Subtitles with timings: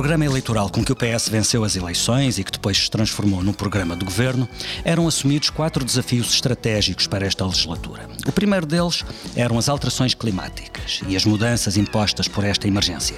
[0.00, 3.52] programa eleitoral com que o PS venceu as eleições e que depois se transformou no
[3.52, 4.48] programa do governo
[4.82, 8.08] eram assumidos quatro desafios estratégicos para esta legislatura.
[8.26, 9.04] O primeiro deles
[9.36, 13.16] eram as alterações climáticas e as mudanças impostas por esta emergência.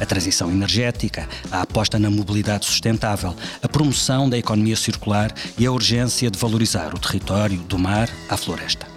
[0.00, 3.32] A transição energética, a aposta na mobilidade sustentável,
[3.62, 8.36] a promoção da economia circular e a urgência de valorizar o território do mar à
[8.36, 8.87] floresta.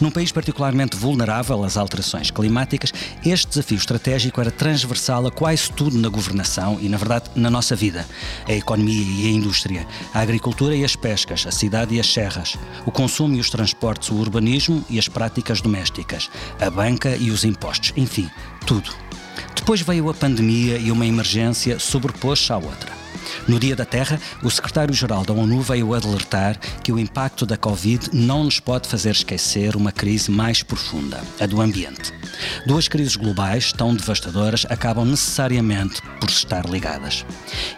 [0.00, 2.92] Num país particularmente vulnerável às alterações climáticas,
[3.24, 7.76] este desafio estratégico era transversal a quase tudo na governação e, na verdade, na nossa
[7.76, 8.06] vida.
[8.46, 12.56] A economia e a indústria, a agricultura e as pescas, a cidade e as serras,
[12.86, 16.30] o consumo e os transportes, o urbanismo e as práticas domésticas,
[16.60, 18.30] a banca e os impostos, enfim,
[18.66, 18.90] tudo.
[19.54, 23.01] Depois veio a pandemia e uma emergência sobrepôs-se à outra.
[23.46, 28.10] No Dia da Terra, o secretário-geral da ONU veio alertar que o impacto da Covid
[28.12, 32.12] não nos pode fazer esquecer uma crise mais profunda, a do ambiente.
[32.66, 37.24] Duas crises globais tão devastadoras acabam necessariamente por estar ligadas.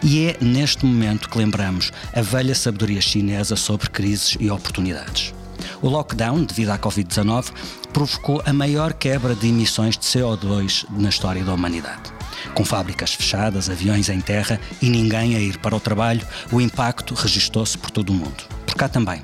[0.03, 5.33] E é neste momento que lembramos a velha sabedoria chinesa sobre crises e oportunidades.
[5.81, 7.51] O lockdown, devido à Covid-19,
[7.93, 12.13] provocou a maior quebra de emissões de CO2 na história da humanidade.
[12.53, 17.13] Com fábricas fechadas, aviões em terra e ninguém a ir para o trabalho, o impacto
[17.13, 18.43] registou-se por todo o mundo.
[18.65, 19.21] Por cá também.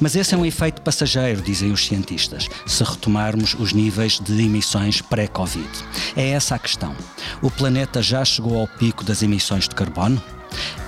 [0.00, 5.00] Mas esse é um efeito passageiro, dizem os cientistas, se retomarmos os níveis de emissões
[5.00, 5.68] pré-Covid.
[6.16, 6.94] É essa a questão.
[7.42, 10.22] O planeta já chegou ao pico das emissões de carbono?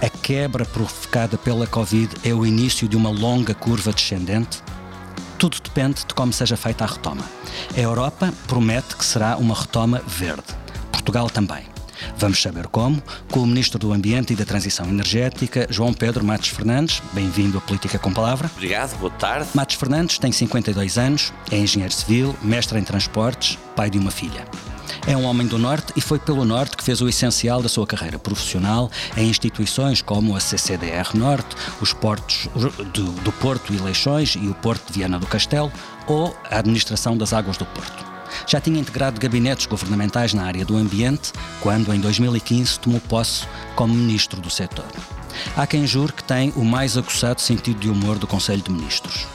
[0.00, 4.62] A quebra provocada pela Covid é o início de uma longa curva descendente?
[5.38, 7.24] Tudo depende de como seja feita a retoma.
[7.76, 10.65] A Europa promete que será uma retoma verde.
[11.06, 11.62] Portugal também.
[12.18, 16.48] Vamos saber como, com o Ministro do Ambiente e da Transição Energética, João Pedro Matos
[16.48, 17.00] Fernandes.
[17.12, 18.50] Bem-vindo à Política com Palavra.
[18.54, 19.48] Obrigado, boa tarde.
[19.54, 24.44] Matos Fernandes tem 52 anos, é engenheiro civil, mestre em transportes, pai de uma filha.
[25.06, 27.86] É um homem do Norte e foi pelo Norte que fez o essencial da sua
[27.86, 32.48] carreira profissional em instituições como a CCDR Norte, os portos
[32.92, 35.72] do, do Porto e Leixões e o Porto de Viana do Castelo
[36.08, 38.15] ou a Administração das Águas do Porto.
[38.46, 43.94] Já tinha integrado gabinetes governamentais na área do ambiente quando, em 2015, tomou posse como
[43.94, 44.86] ministro do setor.
[45.56, 49.26] Há quem jure que tem o mais aguçado sentido de humor do Conselho de Ministros.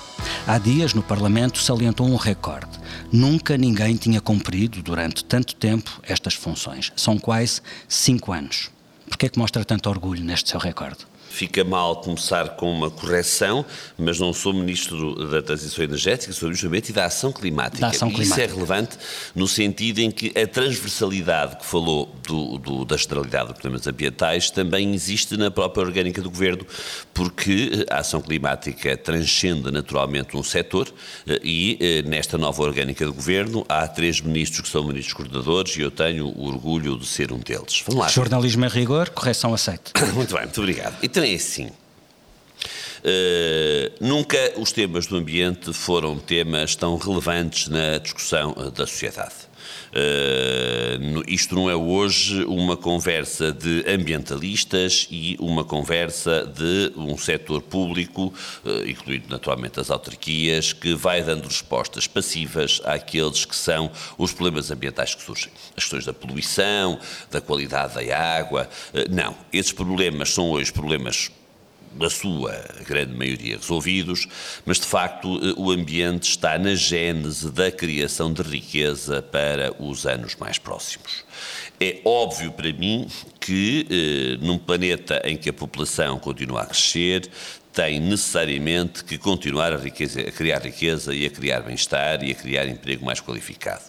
[0.48, 2.80] Há dias, no Parlamento, salientou um recorde.
[3.12, 6.92] Nunca ninguém tinha cumprido, durante tanto tempo, estas funções.
[6.96, 8.70] São quase cinco anos.
[9.08, 11.11] Por que é que mostra tanto orgulho neste seu recorde?
[11.32, 13.66] Fica mal começar com uma correção,
[13.98, 17.80] mas não sou Ministro da Transição Energética, sou justamente e da Ação Climática.
[17.80, 18.42] Da ação climática.
[18.44, 18.98] Isso é relevante
[19.34, 24.50] no sentido em que a transversalidade que falou do, do, da generalidade dos problemas ambientais
[24.50, 26.66] também existe na própria orgânica do Governo,
[27.14, 30.88] porque a ação climática transcende naturalmente um setor
[31.28, 35.76] eh, e eh, nesta nova orgânica do Governo há três ministros que são ministros coordenadores
[35.78, 37.84] e eu tenho o orgulho de ser um deles.
[37.88, 38.08] Vamos lá.
[38.10, 39.92] Jornalismo a rigor, correção aceite.
[40.14, 40.96] Muito bem, muito obrigado.
[41.02, 41.70] Então é assim.
[43.04, 49.51] Uh, nunca os temas do ambiente foram temas tão relevantes na discussão da sociedade.
[49.92, 57.62] Uh, isto não é hoje uma conversa de ambientalistas e uma conversa de um setor
[57.62, 58.34] público,
[58.64, 64.72] uh, incluindo naturalmente as autarquias, que vai dando respostas passivas àqueles que são os problemas
[64.72, 65.52] ambientais que surgem.
[65.76, 67.00] As questões da poluição,
[67.30, 68.70] da qualidade da água.
[68.94, 71.30] Uh, não, esses problemas são hoje problemas
[71.94, 72.52] da sua
[72.88, 74.28] grande maioria resolvidos,
[74.66, 80.06] mas de facto eh, o ambiente está na gênese da criação de riqueza para os
[80.06, 81.24] anos mais próximos.
[81.80, 83.08] É óbvio para mim
[83.40, 87.30] que, eh, num planeta em que a população continua a crescer,
[87.74, 92.36] tem necessariamente que continuar a, riqueza, a criar riqueza e a criar bem-estar e a
[92.36, 93.84] criar emprego mais qualificado.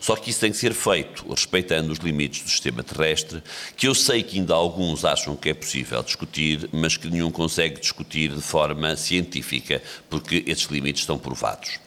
[0.00, 3.42] Só que isso tem que ser feito respeitando os limites do sistema terrestre,
[3.76, 7.80] que eu sei que ainda alguns acham que é possível discutir, mas que nenhum consegue
[7.80, 9.80] discutir de forma científica,
[10.10, 11.78] porque esses limites estão provados.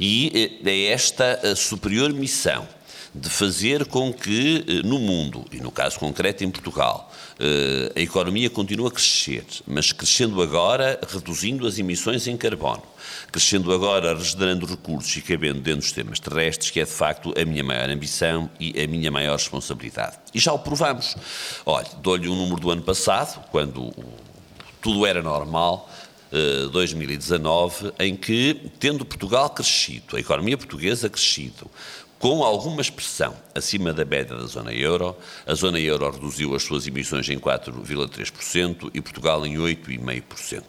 [0.00, 2.66] E eh, é esta a superior missão
[3.14, 8.00] de fazer com que eh, no mundo, e no caso concreto em Portugal, eh, a
[8.00, 12.82] economia continue a crescer, mas crescendo agora, reduzindo as emissões em carbono,
[13.32, 17.44] crescendo agora, regenerando recursos e cabendo dentro dos sistemas terrestres, que é de facto a
[17.44, 20.16] minha maior ambição e a minha maior responsabilidade.
[20.34, 21.16] E já o provamos.
[21.64, 23.92] Olha, dou-lhe o um número do ano passado, quando
[24.80, 25.88] tudo era normal,
[26.72, 31.70] 2019, eh, em que, tendo Portugal crescido, a economia portuguesa crescido,
[32.18, 35.16] com alguma expressão acima da média da zona euro,
[35.46, 40.62] a zona euro reduziu as suas emissões em 4,3% e Portugal em 8,5%.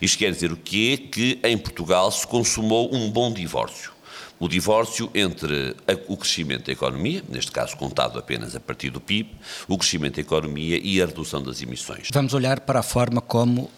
[0.00, 1.08] Isto quer dizer o quê?
[1.10, 3.96] Que em Portugal se consumou um bom divórcio.
[4.38, 5.74] o divórcio entre
[6.06, 9.30] o crescimento da economia, neste caso contado apenas a partir do PIB,
[9.66, 12.08] o crescimento da economia e a redução das emissões.
[12.12, 13.70] Vamos olhar para a forma como uh,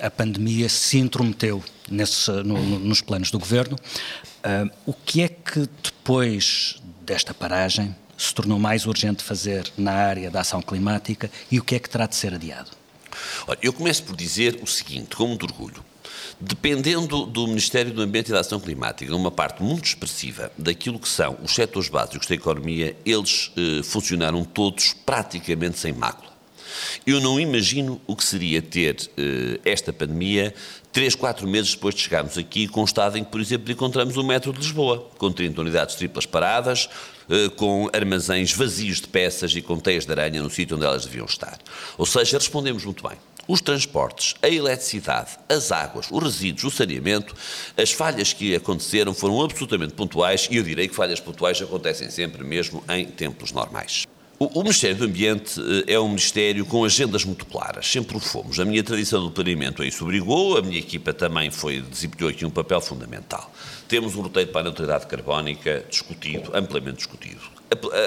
[0.00, 3.76] a pandemia se intrometeu nesse, no, no, nos planos do governo.
[3.76, 10.30] Uh, o que é que depois desta paragem se tornou mais urgente fazer na área
[10.30, 12.70] da ação climática e o que é que terá de ser adiado?
[13.46, 15.84] Olha, eu começo por dizer o seguinte, com muito orgulho.
[16.40, 21.08] Dependendo do Ministério do Ambiente e da Ação Climática, uma parte muito expressiva daquilo que
[21.08, 26.33] são os setores básicos da economia, eles eh, funcionaram todos praticamente sem mácula.
[27.06, 30.54] Eu não imagino o que seria ter eh, esta pandemia
[30.92, 34.16] três, quatro meses depois de chegarmos aqui, com o estado em que, por exemplo, encontramos
[34.16, 36.88] o metro de Lisboa, com 30 unidades triplas paradas,
[37.28, 41.04] eh, com armazéns vazios de peças e com teias de aranha no sítio onde elas
[41.04, 41.58] deviam estar.
[41.98, 47.34] Ou seja, respondemos muito bem os transportes, a eletricidade, as águas, os resíduos, o saneamento,
[47.76, 52.42] as falhas que aconteceram foram absolutamente pontuais e eu direi que falhas pontuais acontecem sempre
[52.42, 54.06] mesmo em tempos normais.
[54.36, 58.58] O, Ministério do Ambiente eh, é um Ministério com agendas muito claras, sempre o fomos.
[58.58, 62.44] A minha tradição do planeamento a isso obrigou, a minha equipa também foi, desempenhou aqui
[62.44, 63.52] um papel fundamental.
[63.86, 67.40] Temos um roteiro para a neutralidade carbónica discutido, amplamente discutido.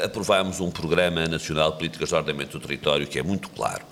[0.03, 3.83] Aprovámos um Programa Nacional de Políticas de Ordenamento do Território que é muito claro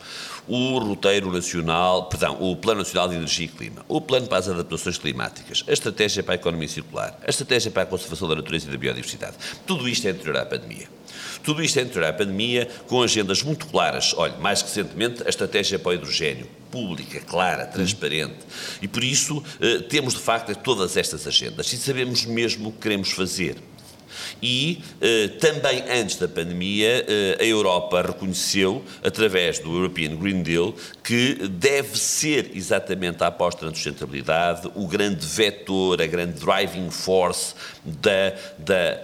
[0.47, 4.47] o roteiro nacional, perdão, o Plano Nacional de Energia e Clima, o Plano para as
[4.47, 8.67] Adaptações Climáticas, a Estratégia para a Economia Circular, a Estratégia para a Conservação da Natureza
[8.67, 9.35] e da Biodiversidade.
[9.65, 10.87] Tudo isto é anterior à pandemia.
[11.45, 14.15] Tudo isto anterior à pandemia, com agendas muito claras.
[14.17, 18.39] Olha, mais recentemente, a Estratégia para o Hidrogênio, pública, clara, transparente.
[18.81, 22.79] E por isso eh, temos, de facto, todas estas agendas e sabemos mesmo o que
[22.79, 23.57] queremos fazer.
[24.41, 30.73] E eh, também antes da pandemia, eh, a Europa reconheceu, através do European Green Deal,
[31.03, 37.53] que deve ser exatamente a aposta na sustentabilidade o grande vetor, a grande driving force
[37.85, 39.01] da, da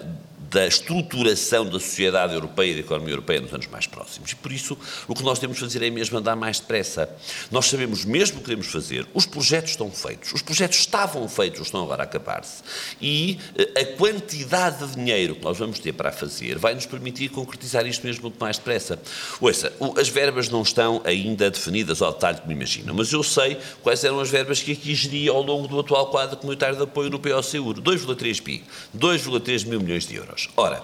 [0.51, 4.31] da estruturação da sociedade europeia e da economia europeia nos anos mais próximos.
[4.31, 4.77] E por isso
[5.07, 7.09] o que nós temos de fazer é mesmo andar mais depressa.
[7.49, 11.61] Nós sabemos mesmo o que queremos fazer, os projetos estão feitos, os projetos estavam feitos,
[11.61, 12.63] estão agora a acabar-se.
[13.01, 17.29] E eh, a quantidade de dinheiro que nós vamos ter para fazer vai nos permitir
[17.29, 18.99] concretizar isto mesmo muito mais depressa.
[19.39, 24.03] Ouça, as verbas não estão ainda definidas ao detalhe como imaginam, mas eu sei quais
[24.03, 27.19] eram as verbas que aqui geria ao longo do atual quadro comunitário de apoio no
[27.19, 27.81] POCUR.
[27.81, 28.63] 2,3 bi,
[28.97, 30.49] 2,3 mil milhões de euros euros.
[30.55, 30.83] Ora,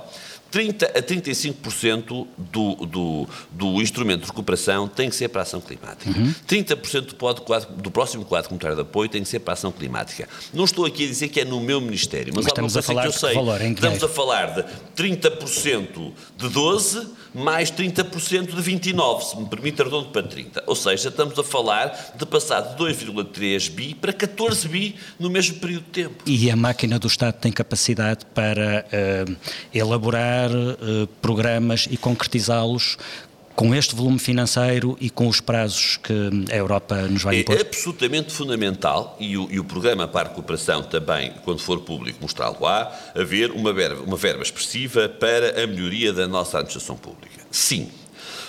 [0.51, 5.59] 30 a 35% do, do, do instrumento de recuperação tem que ser para a ação
[5.59, 6.09] climática.
[6.17, 6.33] Uhum.
[6.47, 9.71] 30% do, quadro, do próximo quadro comunitário de apoio tem que ser para a ação
[9.71, 10.27] climática.
[10.53, 13.01] Não estou aqui a dizer que é no meu Ministério, mas, mas estamos a falar
[13.01, 13.33] que eu sei.
[13.33, 14.63] Valor, estamos a falar de
[14.95, 20.63] 30% de 12 mais 30% de 29, se me permite arredondo para 30.
[20.65, 25.55] Ou seja, estamos a falar de passar de 2,3 bi para 14 bi no mesmo
[25.59, 26.23] período de tempo.
[26.25, 29.35] E a máquina do Estado tem capacidade para uh,
[29.73, 32.97] elaborar uh, programas e concretizá-los
[33.57, 36.13] com este volume financeiro e com os prazos que
[36.51, 37.57] a Europa nos vai impor?
[37.57, 42.19] É absolutamente fundamental, e o, e o programa para a recuperação também, quando for público,
[42.21, 47.41] mostrá-lo-á, haver uma verba, uma verba expressiva para a melhoria da nossa administração pública.
[47.49, 47.89] Sim,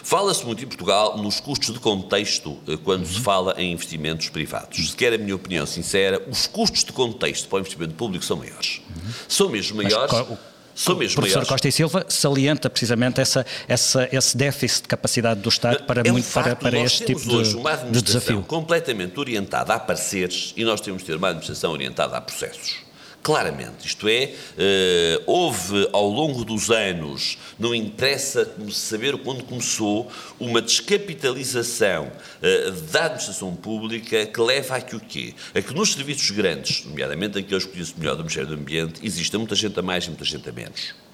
[0.03, 3.13] Fala-se muito em Portugal nos custos de contexto eh, quando uhum.
[3.13, 4.89] se fala em investimentos privados.
[4.89, 8.39] Se quer a minha opinião sincera, os custos de contexto para o investimento público são
[8.39, 8.81] maiores.
[8.89, 9.13] Uhum.
[9.29, 10.11] São mesmo maiores.
[10.11, 10.39] Mas,
[10.79, 11.49] são mesmo o professor maiores.
[11.49, 16.13] Costa e Silva salienta precisamente essa, essa, esse déficit de capacidade do Estado para, é
[16.13, 18.43] muito, para, para este tipo de, hoje uma de desafio.
[18.43, 22.77] completamente orientada a pareceres e nós temos de ter uma administração orientada a processos.
[23.23, 30.11] Claramente, isto é, uh, houve ao longo dos anos, não interessa saber quando começou,
[30.41, 35.35] uma descapitalização uh, da administração pública que leva a que o quê?
[35.55, 39.37] A que nos serviços grandes, nomeadamente aqueles que conheço melhor do Ministério do Ambiente, exista
[39.37, 41.08] muita gente a mais e muita gente a menos.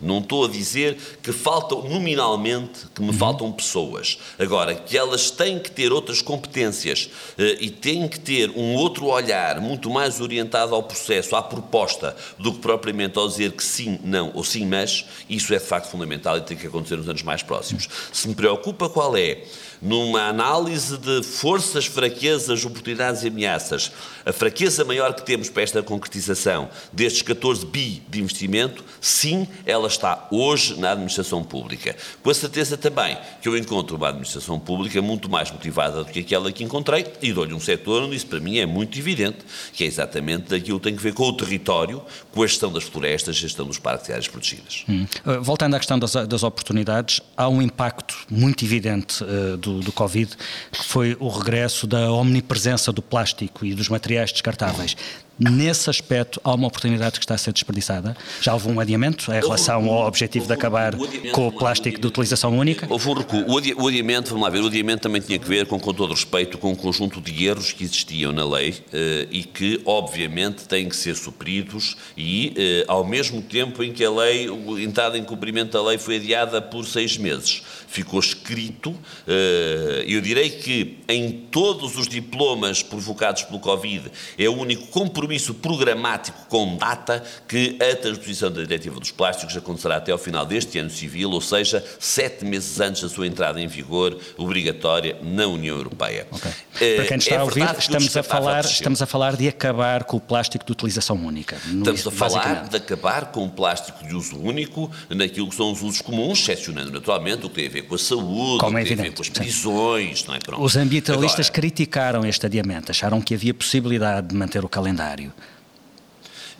[0.00, 3.14] Não estou a dizer que faltam, nominalmente, que me uhum.
[3.14, 4.18] faltam pessoas.
[4.38, 9.06] Agora, que elas têm que ter outras competências uh, e têm que ter um outro
[9.06, 13.98] olhar muito mais orientado ao processo, à proposta, do que propriamente ao dizer que sim,
[14.02, 17.22] não ou sim, mas, isso é de facto fundamental e tem que acontecer nos anos
[17.22, 17.88] mais próximos.
[18.12, 19.44] Se me preocupa qual é
[19.80, 23.92] numa análise de forças, fraquezas, oportunidades e ameaças,
[24.24, 29.88] a fraqueza maior que temos para esta concretização destes 14 bi de investimento, sim, ela
[29.88, 31.96] está hoje na administração pública.
[32.22, 36.20] Com a certeza também que eu encontro uma administração pública muito mais motivada do que
[36.20, 39.38] aquela que encontrei e dou-lhe um setor onde isso para mim é muito evidente,
[39.72, 42.84] que é exatamente daquilo que tem a ver com o território, com a gestão das
[42.84, 44.84] florestas, gestão dos parques e áreas protegidas.
[44.88, 45.06] Hum.
[45.24, 47.99] Uh, voltando à questão das, das, oportunidades, há um impacto
[48.30, 50.36] muito evidente uh, do do, Covid,
[50.70, 54.96] que foi o regresso da omnipresença do plástico e dos materiais descartáveis.
[55.40, 58.14] Nesse aspecto há uma oportunidade que está a ser desperdiçada?
[58.42, 60.94] Já houve um adiamento em relação ao objetivo de acabar
[61.32, 62.86] com o plástico de utilização única?
[62.90, 63.44] Houve um recuo.
[63.48, 66.58] O adiamento, vamos lá ver, o adiamento também tinha que ver com, com todo respeito,
[66.58, 70.96] com um conjunto de erros que existiam na lei eh, e que, obviamente, têm que
[70.96, 75.72] ser supridos e, eh, ao mesmo tempo em que a lei, a entrada em cumprimento
[75.72, 78.94] da lei foi adiada por seis meses, ficou escrito,
[79.26, 85.29] eh, eu direi que em todos os diplomas provocados pelo Covid é o único compromisso
[85.62, 90.78] programático com data que a transposição da Diretiva dos Plásticos acontecerá até ao final deste
[90.78, 95.76] ano civil, ou seja, sete meses antes da sua entrada em vigor obrigatória na União
[95.76, 96.26] Europeia.
[96.30, 96.96] Okay.
[96.96, 100.16] Para quem está é a ouvir, estamos a, falar, estamos a falar de acabar com
[100.16, 101.56] o plástico de utilização única.
[101.56, 105.82] Estamos a falar de acabar com o plástico de uso único naquilo que são os
[105.82, 108.92] usos comuns, excepcionando naturalmente o que tem a ver com a saúde, Como o que
[108.92, 110.38] é tem a ver com as prisões, não é?
[110.38, 110.62] Pronto.
[110.62, 115.19] Os ambientalistas Agora, criticaram este adiamento, acharam que havia possibilidade de manter o calendário.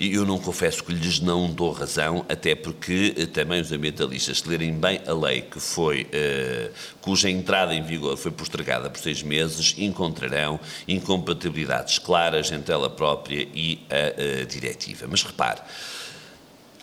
[0.00, 4.38] E eu não confesso que lhes não dou razão, até porque eh, também os ambientalistas,
[4.38, 8.98] se lerem bem a lei que foi, uh, cuja entrada em vigor foi postergada por
[8.98, 15.06] seis meses, encontrarão incompatibilidades claras entre ela própria e a, a diretiva.
[15.06, 15.60] Mas repare,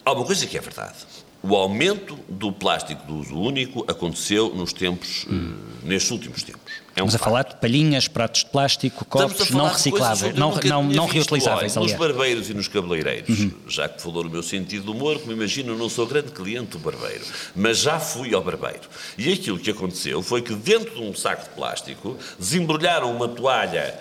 [0.05, 0.97] há uma coisa que é verdade.
[1.49, 5.55] O aumento do plástico de uso único aconteceu nos tempos, hum.
[5.83, 6.61] nestes últimos tempos.
[6.93, 7.21] É um Estamos fato.
[7.21, 11.75] a falar de palhinhas, pratos de plástico, copos não recicláveis, não, não, não reutilizáveis.
[11.75, 13.51] Nos barbeiros e nos cabeleireiros, uhum.
[13.67, 16.79] já que falou no meu sentido de humor, como imagino, não sou grande cliente do
[16.79, 17.23] barbeiro,
[17.55, 18.81] mas já fui ao barbeiro.
[19.17, 23.97] E aquilo que aconteceu foi que dentro de um saco de plástico desembrulharam uma toalha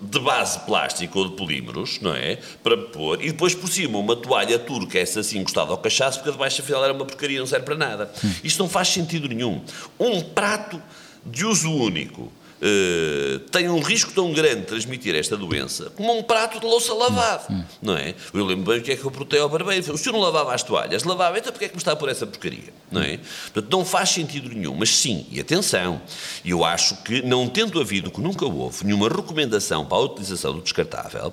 [0.00, 2.38] de base plástica ou de polímeros, não é?
[2.62, 6.30] Para pôr, e depois por cima uma toalha turca, essa assim encostada ao cachaço, porque
[6.30, 8.12] a de baixo afinal era uma porcaria, não serve para nada.
[8.44, 9.60] Isto não faz sentido nenhum.
[9.98, 10.80] Um prato
[11.26, 16.22] de uso único uh, tem um risco tão grande de transmitir esta doença como um
[16.22, 17.64] prato de louça lavado, hum, hum.
[17.82, 18.14] não é?
[18.32, 19.92] Eu lembro bem o que é que eu protei ao barbeiro.
[19.92, 21.04] O senhor não lavava as toalhas?
[21.04, 23.18] Lavava, então porque é que me está por essa porcaria, não é?
[23.52, 24.74] Portanto, não faz sentido nenhum.
[24.74, 26.00] Mas sim, e atenção,
[26.44, 30.60] eu acho que não tendo havido, que nunca houve, nenhuma recomendação para a utilização do
[30.60, 31.32] descartável,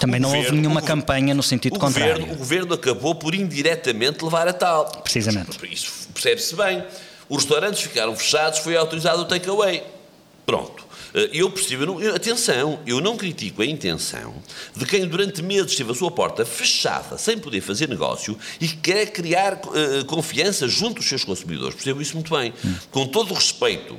[0.00, 2.14] também não governo, houve nenhuma o, campanha no sentido o contrário.
[2.14, 4.86] Governo, o governo acabou por indiretamente levar a tal.
[5.02, 5.58] Precisamente.
[5.70, 6.84] Isso percebe-se bem.
[7.28, 9.82] Os restaurantes ficaram fechados, foi autorizado o takeaway.
[10.44, 10.83] Pronto.
[11.14, 14.34] Eh, eu percebo, eu não, atenção, eu não critico a intenção
[14.74, 19.06] de quem durante meses teve a sua porta fechada, sem poder fazer negócio e quer
[19.06, 21.76] criar uh, confiança junto dos seus consumidores.
[21.76, 22.52] Percebo isso muito bem.
[22.64, 22.74] Hum.
[22.90, 23.96] Com todo o respeito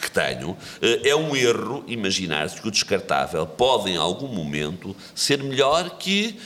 [0.00, 0.56] que tenho, uh,
[1.04, 6.36] é um erro imaginar-se que o descartável pode, em algum momento, ser melhor que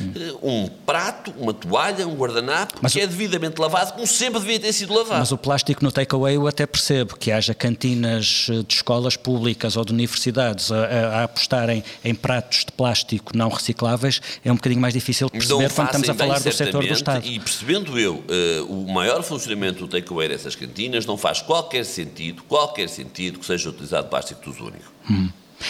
[0.43, 3.03] uh, um prato, uma toalha, um guardanapo, mas que o...
[3.03, 5.21] é devidamente lavado, como sempre devia ter sido lavado.
[5.21, 9.85] Mas o plástico no takeaway eu até percebo que haja cantinas de escolas públicas ou
[9.85, 14.81] de universidades universidades a, a, apostarem em pratos de plástico não recicláveis, é um bocadinho
[14.81, 17.27] mais difícil perceber quando estamos a falar do setor do Estado.
[17.27, 22.43] E percebendo eu uh, o maior funcionamento do takeaway dessas cantinas, não faz qualquer sentido,
[22.45, 24.93] qualquer sentido que seja utilizado plástico de uso único.
[25.11, 25.29] Hum.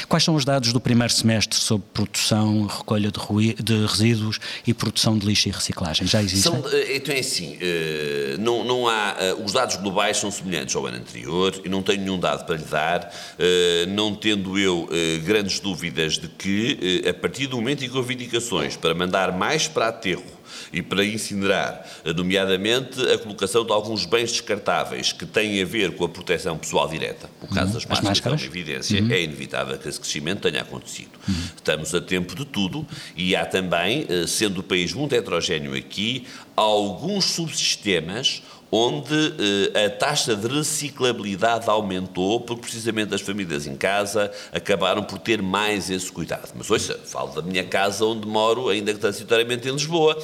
[0.08, 5.18] Quais são os dados do primeiro semestre sobre produção, recolha de, de resíduos e produção
[5.18, 6.06] de lixo e reciclagem?
[6.06, 6.52] Já existem?
[6.52, 10.74] São, eh, então é assim, eh, não, não há, eh, os dados globais são semelhantes
[10.76, 13.12] ao ano anterior e não tenho nenhum dado para lhe dar,
[13.88, 14.88] não tendo eu
[15.24, 19.66] grandes dúvidas de que, a partir do momento em que houve indicações para mandar mais
[19.66, 20.39] para aterro
[20.72, 21.84] e para incinerar,
[22.16, 26.88] nomeadamente a colocação de alguns bens descartáveis que têm a ver com a proteção pessoal
[26.88, 27.28] direta.
[27.42, 27.72] O caso uhum.
[27.74, 29.10] das máscaras, máscaras é uma evidência, uhum.
[29.10, 31.10] é inevitável que esse crescimento tenha acontecido.
[31.28, 31.34] Uhum.
[31.56, 32.86] Estamos a tempo de tudo
[33.16, 39.34] e há também, eh, sendo o país muito heterogéneo aqui, alguns subsistemas onde
[39.74, 45.42] eh, a taxa de reciclabilidade aumentou, porque precisamente as famílias em casa acabaram por ter
[45.42, 46.50] mais esse cuidado.
[46.54, 50.16] Mas ouça, falo da minha casa onde moro, ainda que transitoriamente em Lisboa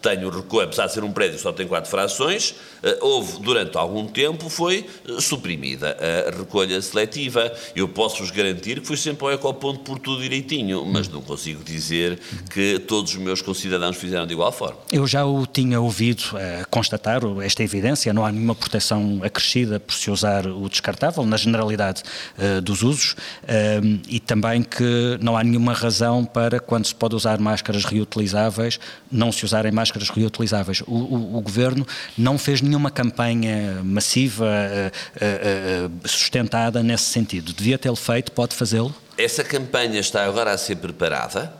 [0.00, 4.06] tenho recuo, apesar de ser um prédio só tem quatro frações, eh, houve, durante algum
[4.06, 5.96] tempo, foi eh, suprimida
[6.28, 7.52] a recolha seletiva.
[7.74, 12.18] Eu posso-vos garantir que fui sempre ao ecoponto por tudo direitinho, mas não consigo dizer
[12.50, 14.78] que todos os meus concidadãos fizeram de igual forma.
[14.92, 19.94] Eu já o tinha ouvido uh, constatar esta evidência, não há nenhuma proteção acrescida por
[19.94, 22.02] se usar o descartável, na generalidade
[22.38, 27.14] uh, dos usos, uh, e também que não há nenhuma razão para, quando se pode
[27.14, 28.78] usar máscaras reutilizáveis,
[29.10, 30.82] não se usarem máscaras máscaras reutilizáveis.
[30.86, 37.52] O, o, o governo não fez nenhuma campanha massiva, uh, uh, sustentada nesse sentido.
[37.52, 38.94] Devia tê-lo feito, pode fazê-lo?
[39.16, 41.50] Essa campanha está agora a ser preparada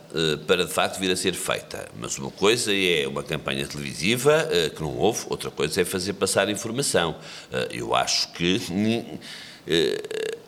[0.45, 1.87] para de facto vir a ser feita.
[1.99, 6.49] Mas uma coisa é uma campanha televisiva, que não houve, outra coisa é fazer passar
[6.49, 7.15] informação.
[7.71, 8.61] Eu acho que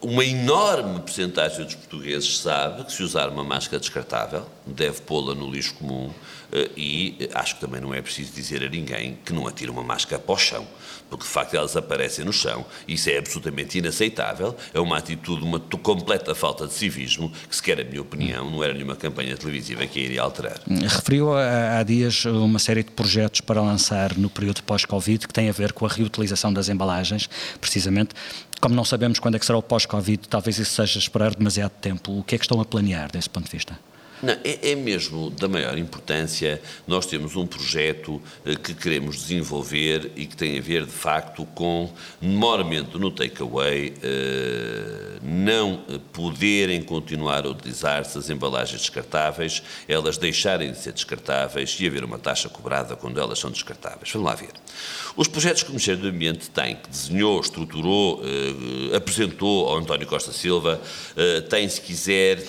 [0.01, 5.51] uma enorme porcentagem dos portugueses sabe que se usar uma máscara descartável, deve pô-la no
[5.51, 6.28] lixo comum eh,
[6.75, 10.21] e acho que também não é preciso dizer a ninguém que não atire uma máscara
[10.21, 10.67] para o chão,
[11.09, 15.59] porque de facto elas aparecem no chão, isso é absolutamente inaceitável, é uma atitude, uma
[15.59, 19.99] completa falta de civismo, que sequer a minha opinião não era nenhuma campanha televisiva que
[19.99, 20.59] a iria alterar.
[20.67, 25.53] Referiu há dias uma série de projetos para lançar no período pós-Covid que tem a
[25.53, 27.29] ver com a reutilização das embalagens,
[27.59, 28.15] precisamente.
[28.59, 32.19] Como não sabemos quando é que será o pós-Covid, talvez isso seja esperar demasiado tempo.
[32.19, 33.79] O que é que estão a planear desse ponto de vista?
[34.21, 36.61] Não, é, é, mesmo da maior importância.
[36.85, 41.45] Nós temos um projeto eh, que queremos desenvolver e que tem a ver, de facto,
[41.55, 41.89] com,
[42.21, 50.79] normalmente no takeaway, eh, não poderem continuar a utilizar-se as embalagens descartáveis, elas deixarem de
[50.79, 54.11] ser descartáveis e haver uma taxa cobrada quando elas são descartáveis.
[54.11, 54.51] Vamos lá ver.
[55.15, 60.07] Os projetos que o Ministério do Ambiente tem, que desenhou, estruturou, eh, apresentou ao António
[60.07, 60.81] Costa Silva,
[61.49, 62.41] tem, se quiser,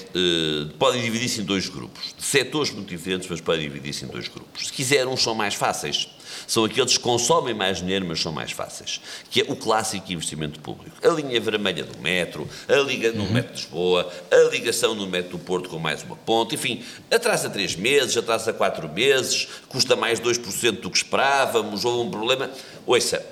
[0.79, 4.67] podem dividir-se em dois grupos, de setores muito diferentes, mas podem dividir-se em dois grupos.
[4.67, 6.09] Se quiser, uns são mais fáceis
[6.47, 9.01] são aqueles que consomem mais dinheiro, mas são mais fáceis,
[9.31, 10.97] que é o clássico investimento público.
[11.07, 13.33] A linha vermelha do metro, a liga no uhum.
[13.33, 17.49] metro de Lisboa, a ligação no metro do Porto com mais uma ponte, enfim, atrasa
[17.49, 22.51] três meses, atrasa quatro meses, custa mais 2% do que esperávamos, houve um problema.
[22.87, 23.25] Ouça,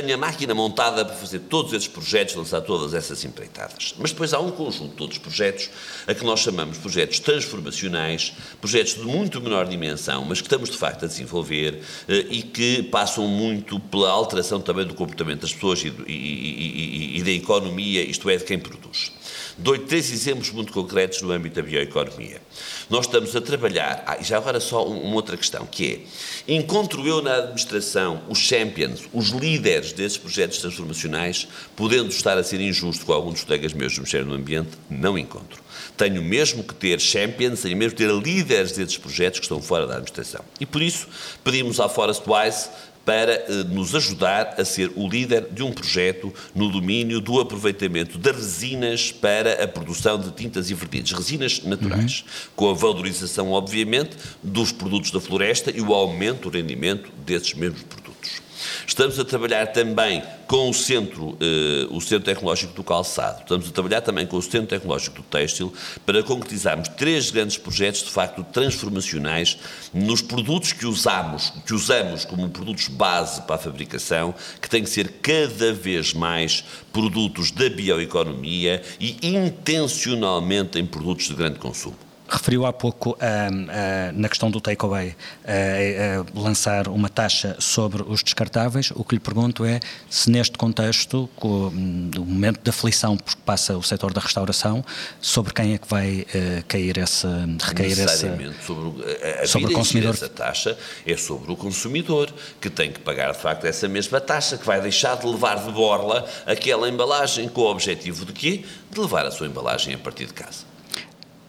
[0.00, 3.94] tenho a máquina montada para fazer todos esses projetos, lançar todas essas empreitadas.
[3.98, 5.70] Mas depois há um conjunto de outros projetos,
[6.06, 10.76] a que nós chamamos projetos transformacionais, projetos de muito menor dimensão, mas que estamos de
[10.76, 15.82] facto a desenvolver eh, e que passam muito pela alteração também do comportamento das pessoas
[15.82, 19.12] e, e, e, e da economia, isto é, de quem produz.
[19.58, 22.42] Dou-lhe três exemplos muito concretos no âmbito da bioeconomia.
[22.90, 26.06] Nós estamos a trabalhar, ah, e já agora só uma outra questão, que
[26.46, 32.44] é, encontro eu na administração os champions, os líderes desses projetos transformacionais, podendo estar a
[32.44, 35.64] ser injusto com alguns dos colegas meus do Ministério do Ambiente, não encontro.
[35.96, 39.86] Tenho mesmo que ter champions, tenho mesmo que ter líderes desses projetos que estão fora
[39.86, 40.44] da administração.
[40.60, 41.08] E por isso
[41.42, 42.68] pedimos à Forest Wise
[43.06, 48.18] para eh, nos ajudar a ser o líder de um projeto no domínio do aproveitamento
[48.18, 52.50] das resinas para a produção de tintas e verniz, resinas naturais, uhum.
[52.56, 57.84] com a valorização, obviamente, dos produtos da floresta e o aumento do rendimento desses mesmos
[57.84, 58.45] produtos.
[58.86, 63.72] Estamos a trabalhar também com o Centro, eh, o Centro Tecnológico do Calçado, estamos a
[63.72, 65.72] trabalhar também com o Centro Tecnológico do Têxtil
[66.04, 69.58] para concretizarmos três grandes projetos de facto transformacionais
[69.92, 74.90] nos produtos que usamos, que usamos como produtos base para a fabricação, que têm que
[74.90, 82.05] ser cada vez mais produtos da bioeconomia e intencionalmente em produtos de grande consumo.
[82.28, 85.10] Referiu há pouco, uh, uh, na questão do takeaway,
[85.44, 88.90] uh, lançar uma taxa sobre os descartáveis.
[88.94, 89.78] O que lhe pergunto é
[90.10, 91.70] se, neste contexto, com,
[92.10, 94.84] do momento de aflição que passa o setor da restauração,
[95.20, 96.26] sobre quem é que vai
[96.66, 98.36] cair essa, recair essa.
[98.66, 100.14] Sobre, a, a sobre o consumidor.
[100.14, 104.58] Essa taxa é sobre o consumidor, que tem que pagar, de facto, essa mesma taxa,
[104.58, 108.64] que vai deixar de levar de borla aquela embalagem, com o objetivo de quê?
[108.90, 110.65] De levar a sua embalagem a partir de casa.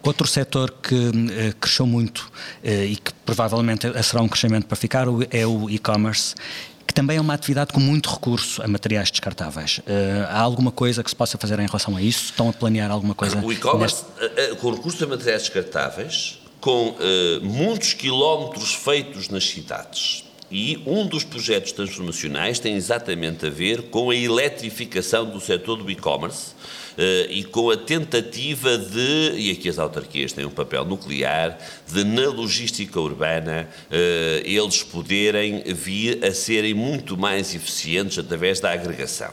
[0.02, 2.30] Outro setor que uh, cresceu muito
[2.64, 6.34] uh, e que provavelmente será um crescimento para ficar é o e-commerce
[6.86, 9.78] que também é uma atividade com muito recurso a materiais descartáveis.
[9.78, 9.82] Uh,
[10.30, 12.24] há alguma coisa que se possa fazer em relação a isso?
[12.26, 13.44] Estão a planear alguma coisa?
[13.44, 14.56] O e-commerce, neste...
[14.56, 16.96] com recurso a materiais descartáveis, com
[17.42, 20.24] muitos quilómetros feitos nas cidades.
[20.50, 25.90] E um dos projetos transformacionais tem exatamente a ver com a eletrificação do setor do
[25.90, 26.87] e-commerce, eh,
[27.30, 31.56] e com a tentativa de, e aqui as autarquias têm um papel nuclear,
[31.86, 38.72] de na logística urbana eh, eles poderem vir a serem muito mais eficientes através da
[38.72, 39.32] agregação.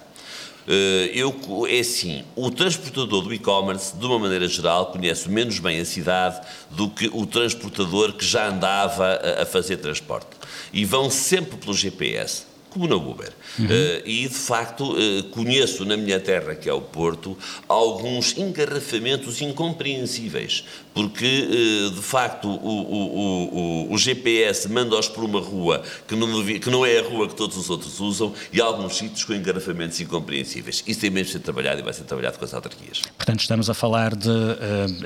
[0.67, 1.36] Eh, eu,
[1.67, 6.45] é assim, o transportador do e-commerce, de uma maneira geral, conhece menos bem a cidade
[6.71, 10.28] do que o transportador que já andava a fazer transporte.
[10.71, 13.31] E vão sempre pelo GPS como na Uber.
[13.57, 13.65] Uhum.
[13.65, 17.38] Uh, e, de facto, uh, conheço na minha terra, que é o Porto,
[17.69, 25.41] alguns engarrafamentos incompreensíveis, porque, uh, de facto, o, o, o, o GPS manda-os por uma
[25.41, 28.95] rua que não, que não é a rua que todos os outros usam e alguns
[28.95, 30.81] sítios com engarrafamentos incompreensíveis.
[30.88, 33.01] Isso tem mesmo de ser trabalhado e vai ser trabalhado com as autarquias.
[33.17, 34.29] Portanto, estamos a falar de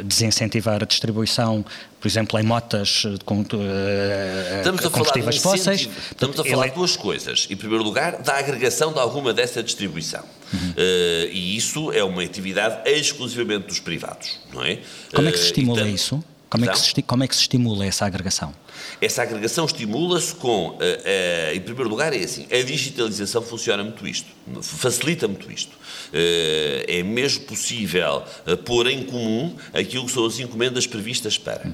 [0.03, 1.65] desincentivar a distribuição,
[1.99, 5.89] por exemplo, em motas com estamos a combustíveis fósseis.
[6.11, 7.47] Estamos a falar de duas coisas.
[7.49, 10.23] E primeiro lugar, da agregação de alguma dessa distribuição.
[10.53, 10.69] Uhum.
[10.71, 14.79] Uh, e isso é uma atividade exclusivamente dos privados, não é?
[15.13, 16.23] Como é que se eh, estimula uh, isso?
[16.49, 18.53] Como é, que se, como é que se estimula essa agregação?
[18.99, 24.07] Essa agregação estimula-se com, uh, uh, em primeiro lugar, é assim, a digitalização funciona muito
[24.07, 24.27] isto,
[24.61, 25.73] facilita muito isto.
[25.73, 28.23] Uh, é mesmo possível
[28.65, 31.71] pôr em comum aquilo que são as encomendas previstas para.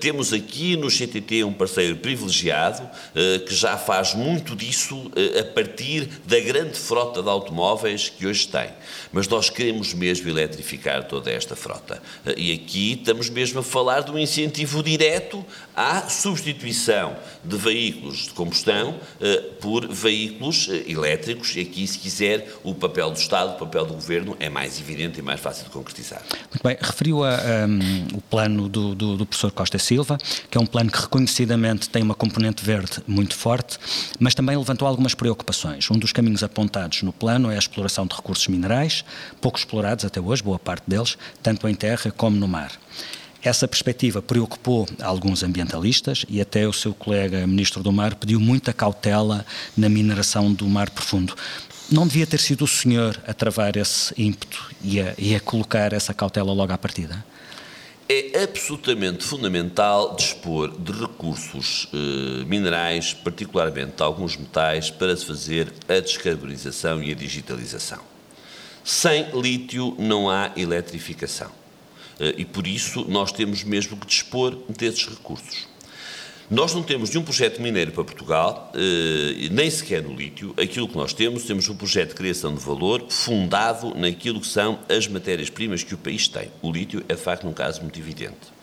[0.00, 2.88] temos aqui no CTT um parceiro privilegiado
[3.46, 8.68] que já faz muito disso a partir da grande frota de automóveis que hoje tem.
[9.12, 12.02] Mas nós queremos mesmo eletrificar toda esta frota.
[12.36, 15.44] e aqui estamos mesmo a falar de um incentivo direto
[15.76, 22.48] à substituição de veículos de combustão eh, por veículos eh, elétricos, e aqui, se quiser,
[22.62, 25.70] o papel do Estado, o papel do Governo é mais evidente e mais fácil de
[25.70, 26.22] concretizar.
[26.50, 27.36] Muito bem, referiu a,
[27.68, 30.16] um, o plano do, do, do, professor Costa Silva,
[30.50, 33.78] que é um plano que reconhecidamente tem uma componente verde muito forte,
[34.18, 35.90] mas também levantou algumas preocupações.
[35.90, 39.04] Um dos caminhos apontados no plano é a exploração de recursos minerais,
[39.40, 42.72] pouco explorados até hoje, boa parte deles, tanto em terra como no mar.
[43.44, 48.72] Essa perspectiva preocupou alguns ambientalistas e até o seu colega Ministro do Mar pediu muita
[48.72, 49.44] cautela
[49.76, 51.36] na mineração do mar profundo.
[51.92, 55.92] Não devia ter sido o senhor a travar esse ímpeto e a, e a colocar
[55.92, 57.22] essa cautela logo à partida?
[58.08, 66.00] É absolutamente fundamental dispor de recursos eh, minerais, particularmente alguns metais, para se fazer a
[66.00, 68.00] descarbonização e a digitalização.
[68.82, 71.63] Sem lítio não há eletrificação.
[72.20, 75.68] Eh, e por isso nós temos mesmo que dispor desses recursos.
[76.50, 80.54] Nós não temos nenhum projeto mineiro para Portugal, eh, nem sequer no lítio.
[80.60, 84.78] Aquilo que nós temos, temos um projeto de criação de valor fundado naquilo que são
[84.88, 86.50] as matérias-primas que o país tem.
[86.60, 88.53] O lítio é, de facto, um caso muito evidente.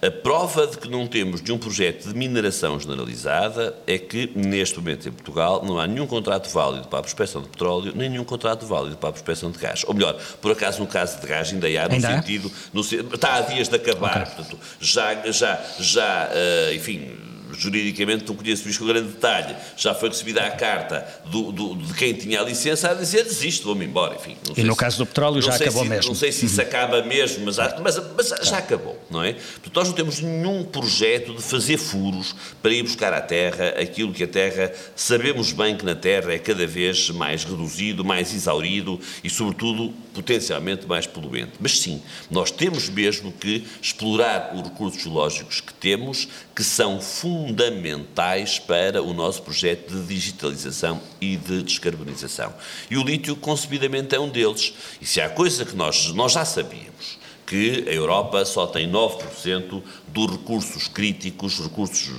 [0.00, 4.78] A prova de que não temos de um projeto de mineração generalizada é que, neste
[4.78, 8.22] momento em Portugal, não há nenhum contrato válido para a prospecção de petróleo, nem nenhum
[8.22, 9.84] contrato válido para a prospecção de gás.
[9.88, 12.50] Ou melhor, por acaso, no caso de gás, ainda há, no ainda sentido.
[12.72, 14.34] No, está a dias de acabar, okay.
[14.36, 20.08] portanto, já, já, já, uh, enfim juridicamente não conheço isto com grande detalhe, já foi
[20.08, 24.14] recebida a carta do, do, de quem tinha a licença a dizer desisto, vou-me embora,
[24.14, 24.36] enfim.
[24.56, 26.08] e no se, caso do petróleo já acabou se, mesmo.
[26.08, 29.32] Não sei se isso acaba mesmo, mas, mas, mas já acabou, não é?
[29.32, 34.12] Portanto, nós não temos nenhum projeto de fazer furos para ir buscar à Terra aquilo
[34.12, 39.00] que a Terra, sabemos bem que na Terra é cada vez mais reduzido, mais exaurido
[39.22, 41.52] e, sobretudo, potencialmente mais poluente.
[41.60, 46.26] Mas sim, nós temos mesmo que explorar os recursos geológicos que temos,
[46.56, 52.52] que são fundamentais para o nosso projeto de digitalização e de descarbonização.
[52.90, 54.74] E o lítio, concebidamente, é um deles.
[55.00, 59.80] E se há coisa que nós, nós já sabíamos, que a Europa só tem 9%
[60.08, 62.10] dos recursos críticos, recursos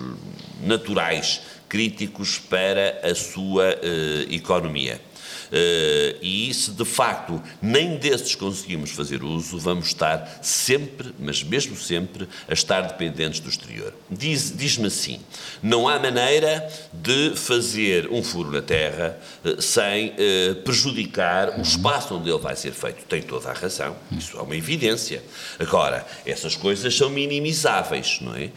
[0.63, 5.01] naturais críticos para a sua uh, economia.
[5.49, 11.75] Uh, e se de facto nem desses conseguimos fazer uso, vamos estar sempre, mas mesmo
[11.75, 13.93] sempre, a estar dependentes do exterior.
[14.09, 15.19] Diz-me diz assim:
[15.61, 22.15] não há maneira de fazer um furo na terra uh, sem uh, prejudicar o espaço
[22.15, 23.05] onde ele vai ser feito.
[23.05, 25.23] Tem toda a razão, isso é uma evidência.
[25.57, 28.49] Agora, essas coisas são minimizáveis, não é?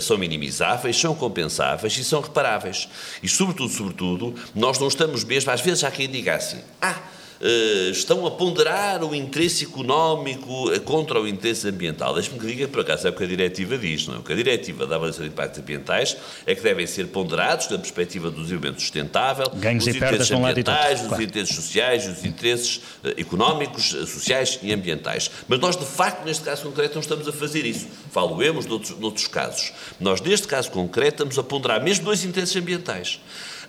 [0.00, 2.88] são minimizáveis, são compensáveis e são reparáveis.
[3.22, 7.00] E, sobretudo, sobretudo, nós não estamos mesmo, às vezes há quem diga assim: ah,
[7.42, 12.14] Uh, estão a ponderar o interesse económico contra o interesse ambiental.
[12.14, 14.18] Deixe-me que diga, por acaso, é o que a diretiva diz, não é?
[14.18, 16.16] O que a diretiva da avaliação de impactos ambientais
[16.46, 21.08] é que devem ser ponderados na perspectiva do desenvolvimento sustentável, Ganhos os interesses ambientais, os
[21.08, 21.22] claro.
[21.24, 25.28] interesses sociais, os interesses uh, económicos, sociais e ambientais.
[25.48, 27.88] Mas nós, de facto, neste caso concreto, não estamos a fazer isso.
[28.12, 29.72] Falo-emos de outros, de outros casos.
[29.98, 33.18] Nós, neste caso concreto, estamos a ponderar mesmo dois interesses ambientais.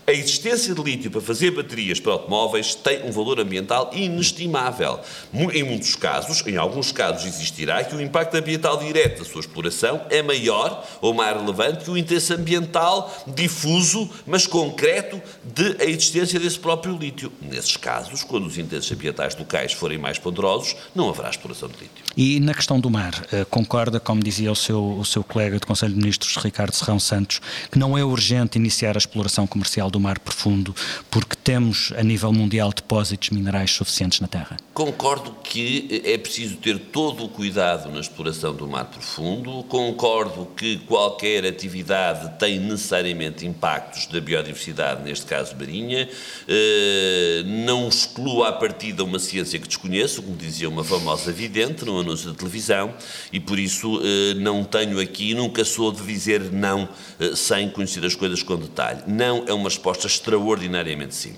[0.06, 5.00] A existência de lítio para fazer baterias para automóveis tem um valor ambiental inestimável.
[5.34, 10.02] Em muitos casos, em alguns casos, existirá que o impacto ambiental direto da sua exploração
[10.10, 16.38] é maior ou mais relevante que o interesse ambiental difuso, mas concreto, de a existência
[16.38, 17.32] desse próprio lítio.
[17.42, 22.04] Nesses casos, quando os interesses ambientais locais forem mais poderosos, não haverá exploração de lítio.
[22.18, 25.66] E na questão do mar, eh, concorda, como dizia o seu, o seu colega do
[25.66, 27.40] Conselho de Ministros, Ricardo Serrão Santos,
[27.72, 30.76] que não é urgente iniciar a exploração comercial do mar profundo,
[31.10, 34.58] porque temos a nível mundial depósitos minerais suficientes na Terra?
[34.74, 40.78] Concordo que é preciso ter todo o cuidado na exploração do mar profundo, concordo que
[40.80, 46.10] qualquer atividade tem necessariamente impactos da biodiversidade, neste caso marinha,
[46.48, 52.00] eh, não excluo à partida uma ciência que desconheço, como dizia uma famosa vidente no
[52.00, 52.94] anúncio da televisão,
[53.32, 56.88] e por isso eh, não tenho aqui, nunca sou de dizer não
[57.20, 59.04] eh, sem conhecer as coisas com detalhe.
[59.08, 61.33] Não é uma resposta extraordinariamente simples.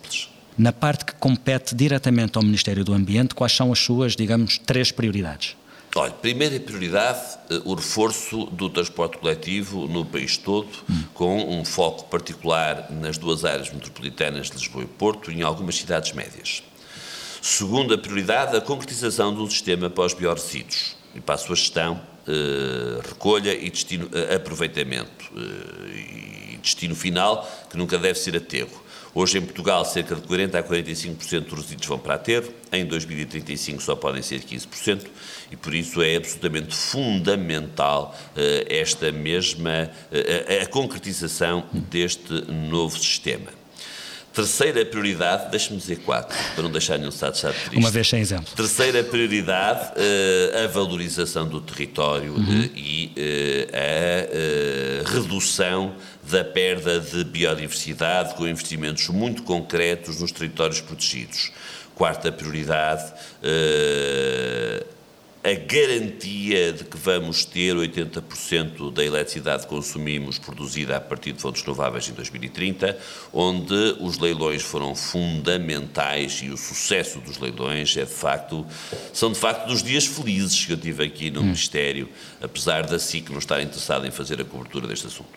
[0.57, 4.91] Na parte que compete diretamente ao Ministério do Ambiente, quais são as suas, digamos, três
[4.91, 5.55] prioridades?
[5.97, 11.03] Olha, primeira prioridade, eh, o reforço do transporte coletivo no país todo, hum.
[11.13, 15.75] com um foco particular nas duas áreas metropolitanas de Lisboa e Porto e em algumas
[15.75, 16.61] cidades médias.
[17.41, 20.15] Segunda prioridade, a concretização um sistema para os
[21.15, 27.47] e para a sua gestão, eh, recolha e destino, eh, aproveitamento eh, e destino final,
[27.69, 28.83] que nunca deve ser aterro.
[29.17, 33.81] Hoje em Portugal, cerca de 40% a 45% dos resíduos vão para aterro, em 2035
[33.81, 35.05] só podem ser 15%,
[35.49, 43.54] e por isso é absolutamente fundamental uh, esta mesma, uh, a concretização deste novo sistema.
[44.35, 47.77] Terceira prioridade, deixe-me dizer quatro, para não deixar nenhum Estado de triste.
[47.77, 48.53] Uma vez sem exemplo.
[48.53, 52.41] Terceira prioridade, uh, a valorização do território uhum.
[52.41, 60.81] uh, e uh, a redução da perda de biodiversidade com investimentos muito concretos nos territórios
[60.81, 61.53] protegidos.
[61.95, 63.13] Quarta prioridade,
[65.45, 71.39] a garantia de que vamos ter 80% da eletricidade que consumimos produzida a partir de
[71.39, 72.97] fontes renováveis em 2030,
[73.31, 78.65] onde os leilões foram fundamentais e o sucesso dos leilões é de facto,
[79.13, 81.43] são de facto dos dias felizes que eu tive aqui no hum.
[81.43, 82.09] Ministério,
[82.41, 85.29] apesar da SIC não estar interessada em fazer a cobertura deste assunto.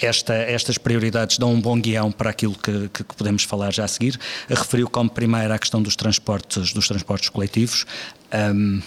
[0.00, 3.88] Esta, estas prioridades dão um bom guião para aquilo que, que, podemos falar já a
[3.88, 4.18] seguir.
[4.48, 7.84] Referiu como primeira a questão dos transportes, dos transportes coletivos.
[8.32, 8.80] Um,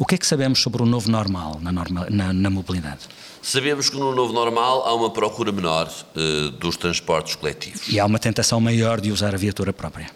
[0.00, 3.00] o que é que sabemos sobre o novo normal na, norma, na, na mobilidade?
[3.42, 7.86] Sabemos que no novo normal há uma procura menor uh, dos transportes coletivos.
[7.88, 10.10] E há uma tentação maior de usar a viatura própria.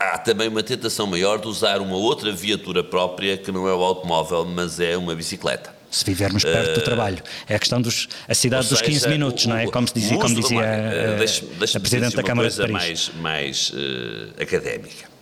[0.00, 3.84] Há também uma tentação maior de usar uma outra viatura própria que não é o
[3.84, 7.22] automóvel, mas é uma bicicleta se vivermos perto uh, do eh, trabalho.
[7.46, 9.66] É a questão dos a cidade seja, dos 15 minutos, o, não é?
[9.66, 12.72] Como, se dizia, como dizia uh, deixe, deixe a Presidente da Câmara de Paris.
[12.72, 15.12] mais, mais uh, académica.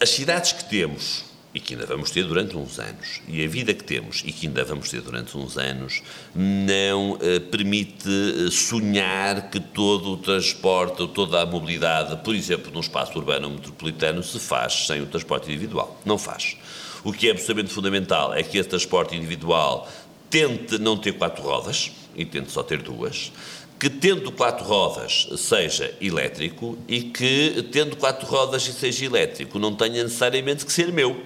[0.00, 3.72] As cidades que temos e que ainda vamos ter durante uns anos, e a vida
[3.72, 6.02] que temos e que ainda vamos ter durante uns anos,
[6.34, 13.18] não uh, permite sonhar que todo o transporte, toda a mobilidade, por exemplo, num espaço
[13.18, 15.98] urbano metropolitano, se faz sem o transporte individual.
[16.04, 16.58] Não faz.
[17.06, 19.88] O que é absolutamente fundamental é que esse transporte individual
[20.28, 23.30] tente não ter quatro rodas e tente só ter duas,
[23.78, 29.72] que tendo quatro rodas seja elétrico e que tendo quatro rodas e seja elétrico não
[29.72, 31.22] tenha necessariamente que ser meu.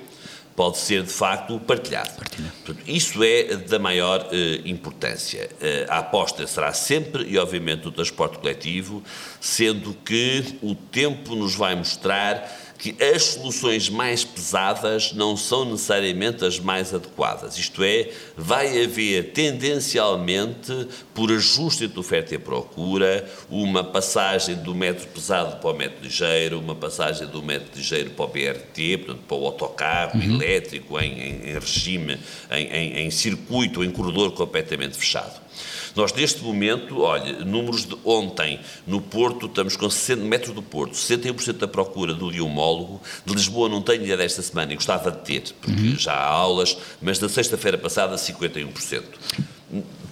[0.55, 2.11] Pode ser, de facto, partilhado.
[2.12, 5.49] Portanto, isso é da maior eh, importância.
[5.62, 9.03] Eh, a aposta será sempre, e obviamente, o transporte coletivo,
[9.40, 16.45] sendo que o tempo nos vai mostrar que as soluções mais pesadas não são necessariamente
[16.47, 17.59] as mais adequadas.
[17.59, 25.07] Isto é, vai haver tendencialmente, por ajuste entre oferta e procura, uma passagem do metro
[25.09, 29.37] pesado para o metro ligeiro, uma passagem do metro ligeiro para o BRT, portanto, para
[29.37, 30.37] o autocarro uhum.
[30.37, 32.19] elétrico em, em, em regime,
[32.51, 35.38] em, em, em circuito, em corredor completamente fechado.
[35.94, 40.94] Nós, neste momento, olha, números de ontem, no Porto, estamos com 60 metros do Porto,
[40.94, 43.00] 61% da procura do de homólogo.
[43.24, 45.98] De Lisboa não tenho dia desta semana e gostava de ter, porque uhum.
[45.98, 49.03] já há aulas, mas da sexta-feira passada, 51%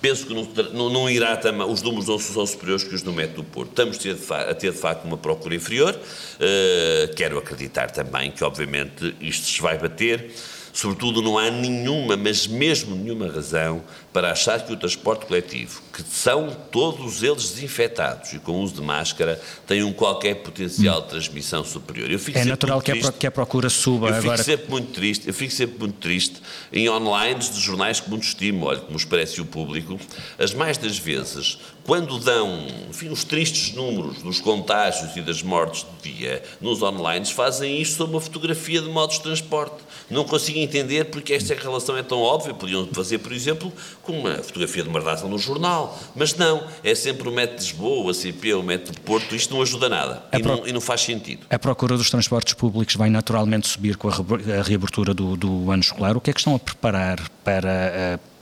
[0.00, 3.12] penso que não, não, não irá também, os números não são superiores que os do
[3.12, 3.70] método do Porto.
[3.70, 5.94] Estamos a ter, de, a ter, de facto uma procura inferior.
[5.94, 10.32] Uh, quero acreditar também que, obviamente, isto se vai bater.
[10.78, 16.04] Sobretudo, não há nenhuma, mas mesmo nenhuma razão para achar que o transporte coletivo, que
[16.04, 21.64] são todos eles desinfetados e com uso de máscara, tem um qualquer potencial de transmissão
[21.64, 22.08] superior.
[22.32, 24.38] é natural que, triste, a, que a procura suba eu agora.
[24.38, 26.40] Fico sempre muito triste, eu fico sempre muito triste
[26.72, 29.98] em online de jornais que muito estimo, olha, como nos parece o público,
[30.38, 31.58] as mais das vezes,
[31.88, 37.24] quando dão, enfim, os tristes números dos contágios e das mortes do dia nos online,
[37.24, 39.76] fazem isto sob uma fotografia de modos de transporte.
[40.10, 42.52] Não consigo entender porque esta relação é tão óbvia.
[42.52, 43.72] Podiam fazer, por exemplo,
[44.02, 45.98] com uma fotografia de uma redação no jornal.
[46.14, 49.34] Mas não, é sempre o método de Lisboa, o CP, o método de Porto.
[49.34, 50.56] Isto não ajuda nada e, pro...
[50.56, 51.46] não, e, não, faz sentido.
[51.48, 56.18] A procura dos transportes públicos vai naturalmente subir com a reabertura do, do ano escolar.
[56.18, 58.18] O que é que estão a preparar para...
[58.22, 58.37] Uh,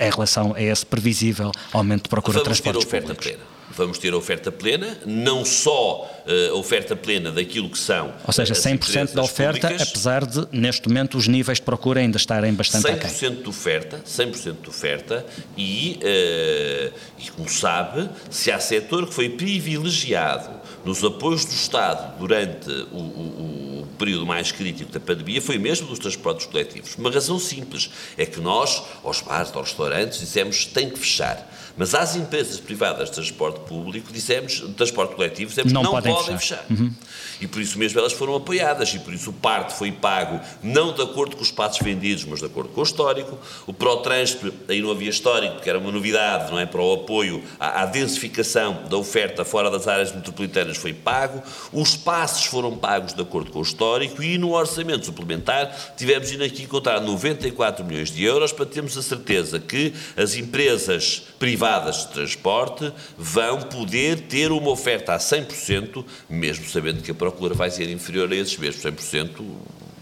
[0.00, 3.26] em relação a esse previsível aumento de procura Vamos de transportes públicos?
[3.26, 3.52] Plena.
[3.74, 8.12] Vamos ter a oferta plena, não só uh, a oferta plena daquilo que são.
[8.26, 12.18] Ou seja, 100% da oferta, públicas, apesar de, neste momento, os níveis de procura ainda
[12.18, 13.10] estarem bastante 100% aquém.
[13.10, 15.26] 100% de oferta, 100% de oferta,
[15.56, 22.18] e, uh, e, como sabe, se há setor que foi privilegiado nos apoios do Estado
[22.18, 26.96] durante o, o período mais crítico da pandemia foi mesmo dos transportes coletivos.
[26.96, 31.48] Uma razão simples é que nós, aos bares, aos restaurantes, dissemos tem que fechar.
[31.76, 35.92] Mas às empresas privadas de transporte público, dissemos, de transporte coletivo, dissemos não que não
[35.92, 36.58] podem, podem fechar.
[36.58, 36.82] fechar.
[36.82, 36.92] Uhum.
[37.40, 40.92] E por isso mesmo elas foram apoiadas, e por isso o parte foi pago não
[40.92, 43.38] de acordo com os passos vendidos, mas de acordo com o histórico.
[43.66, 46.66] O ProTransfer, aí não havia histórico, porque era uma novidade, não é?
[46.66, 51.42] Para o apoio à, à densificação da oferta fora das áreas metropolitanas foi pago.
[51.72, 56.44] Os passos foram pagos de acordo com o histórico e no orçamento suplementar tivemos indo
[56.44, 62.08] aqui contar 94 milhões de euros para termos a certeza que as empresas privadas de
[62.08, 67.88] transporte vão poder ter uma oferta a 100%, mesmo sabendo que a procura vai ser
[67.88, 69.40] inferior a esses mesmos 100%,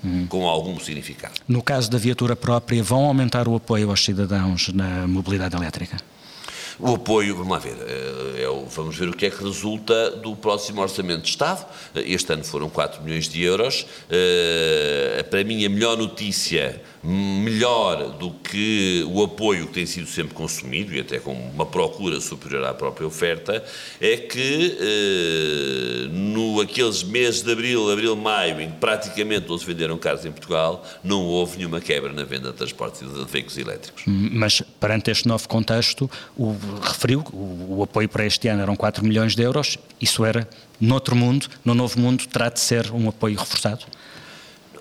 [0.03, 0.27] uhum.
[0.27, 1.35] com algum significado.
[1.46, 5.99] No caso da viatura própria, vão aumentar o apoio aos cidadãos na mobilidade elétrica?
[6.83, 10.35] O apoio, vamos lá ver, é, é, vamos ver o que é que resulta do
[10.35, 11.66] próximo Orçamento de Estado.
[11.94, 13.85] Este ano foram 4 milhões de euros.
[14.09, 20.34] Eh, para mim, a melhor notícia melhor do que o apoio que tem sido sempre
[20.34, 23.64] consumido, e até com uma procura superior à própria oferta,
[24.00, 29.96] é que eh, no aqueles meses de abril, abril, maio, em que praticamente todos venderam
[29.96, 34.02] carros em Portugal, não houve nenhuma quebra na venda de transportes de veículos elétricos.
[34.06, 39.02] Mas perante este novo contexto, o, referiu o, o apoio para este ano eram 4
[39.04, 43.38] milhões de euros, isso era, noutro mundo, no novo mundo, terá de ser um apoio
[43.38, 43.86] reforçado?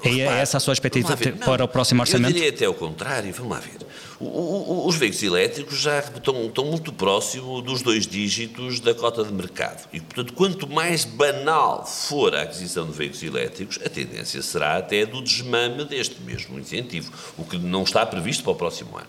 [0.03, 2.29] É essa a sua expectativa para o próximo orçamento?
[2.29, 3.79] Eu diria até o contrário, vamos lá ver.
[4.19, 9.23] O, o, os veículos elétricos já estão, estão, muito próximo dos dois dígitos da cota
[9.23, 9.87] de mercado.
[9.93, 15.05] E, portanto, quanto mais banal for a aquisição de veículos elétricos, a tendência será até
[15.05, 19.07] do desmame deste mesmo incentivo, o que não está previsto para o próximo ano.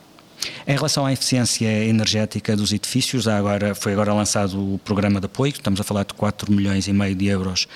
[0.66, 5.52] Em relação à eficiência energética dos edifícios, agora, foi agora lançado o programa de apoio,
[5.52, 7.66] estamos a falar de 4 milhões e meio de euros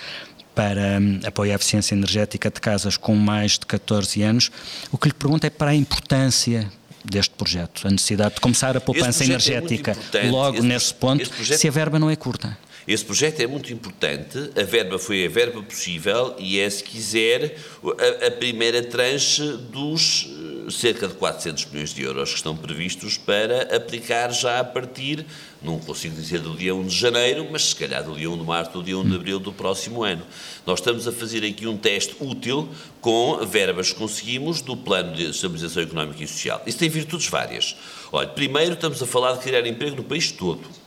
[0.54, 4.50] para um, apoio à eficiência energética de casas com mais de 14 anos.
[4.92, 6.70] O que lhe pergunto é para a importância
[7.04, 11.30] deste projeto, a necessidade de começar a poupança é energética é logo esse, nesse ponto,
[11.44, 12.56] se a verba não é curta.
[12.86, 17.56] Esse projeto é muito importante, a verba foi a verba possível e é, se quiser,
[17.82, 20.28] a, a primeira tranche dos
[20.66, 25.24] eh, cerca de 400 milhões de euros que estão previstos para aplicar já a partir
[25.64, 28.44] não consigo dizer do dia 1 de janeiro, mas se calhar do dia 1 de
[28.44, 30.22] março, do dia 1 de abril do próximo ano.
[30.66, 32.68] Nós estamos a fazer aqui um teste útil
[33.00, 36.60] com verbas que conseguimos do Plano de Estabilização Económica e Social.
[36.66, 37.74] Isso tem virtudes várias.
[38.12, 40.83] Olha, primeiro estamos a falar de criar emprego no país todo.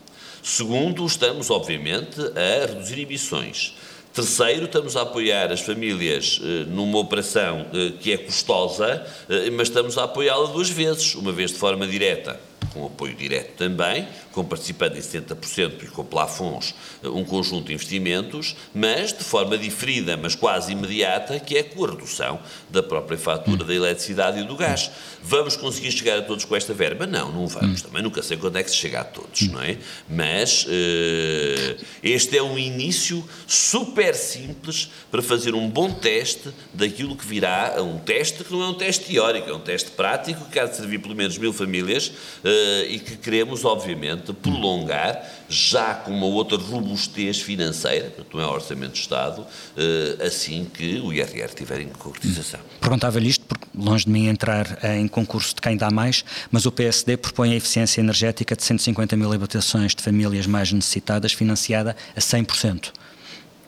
[0.48, 3.74] Segundo, estamos, obviamente, a reduzir emissões.
[4.14, 9.68] Terceiro, estamos a apoiar as famílias eh, numa operação eh, que é custosa, eh, mas
[9.68, 12.40] estamos a apoiá-la duas vezes, uma vez de forma direta
[12.72, 18.56] com apoio direto também, com participando em 70% e com plafons um conjunto de investimentos,
[18.74, 23.64] mas de forma diferida, mas quase imediata, que é com a redução da própria fatura
[23.64, 24.90] da eletricidade e do gás.
[25.22, 27.06] Vamos conseguir chegar a todos com esta verba?
[27.06, 27.82] Não, não vamos.
[27.82, 29.78] Também nunca sei quando é que se chega a todos, não é?
[30.08, 37.26] Mas uh, este é um início super simples para fazer um bom teste daquilo que
[37.26, 40.66] virá, um teste que não é um teste teórico, é um teste prático que há
[40.66, 46.26] de servir pelo menos mil famílias uh, e que queremos, obviamente, prolongar, já com uma
[46.26, 51.80] outra robustez financeira, portanto, não é orçamento de Estado, uh, assim que o IRR tiver
[51.80, 52.60] em concretização.
[52.80, 56.72] Perguntava-lhe isto, porque longe de mim entrar em concurso de quem dá mais, mas o
[56.72, 62.20] PSD propõe a eficiência energética de 150 mil habitações de famílias mais necessitadas, financiada a
[62.20, 62.92] 100%.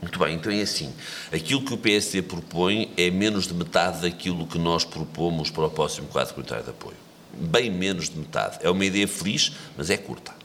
[0.02, 0.92] Muito bem, então é assim.
[1.30, 5.70] Aquilo que o PSD propõe é menos de metade daquilo que nós propomos para o
[5.70, 6.96] próximo quadro comunitário de apoio
[7.32, 8.58] bem menos de metade.
[8.62, 10.39] É uma ideia feliz, mas é curta.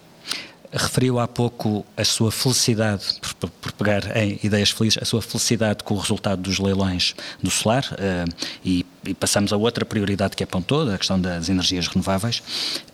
[0.77, 3.05] Referiu há pouco a sua felicidade,
[3.39, 7.49] por, por, pegar em ideias felizes, a sua felicidade com o resultado dos leilões do
[7.49, 12.41] solar uh, e e passamos a outra prioridade que apontou, a questão das energias renováveis.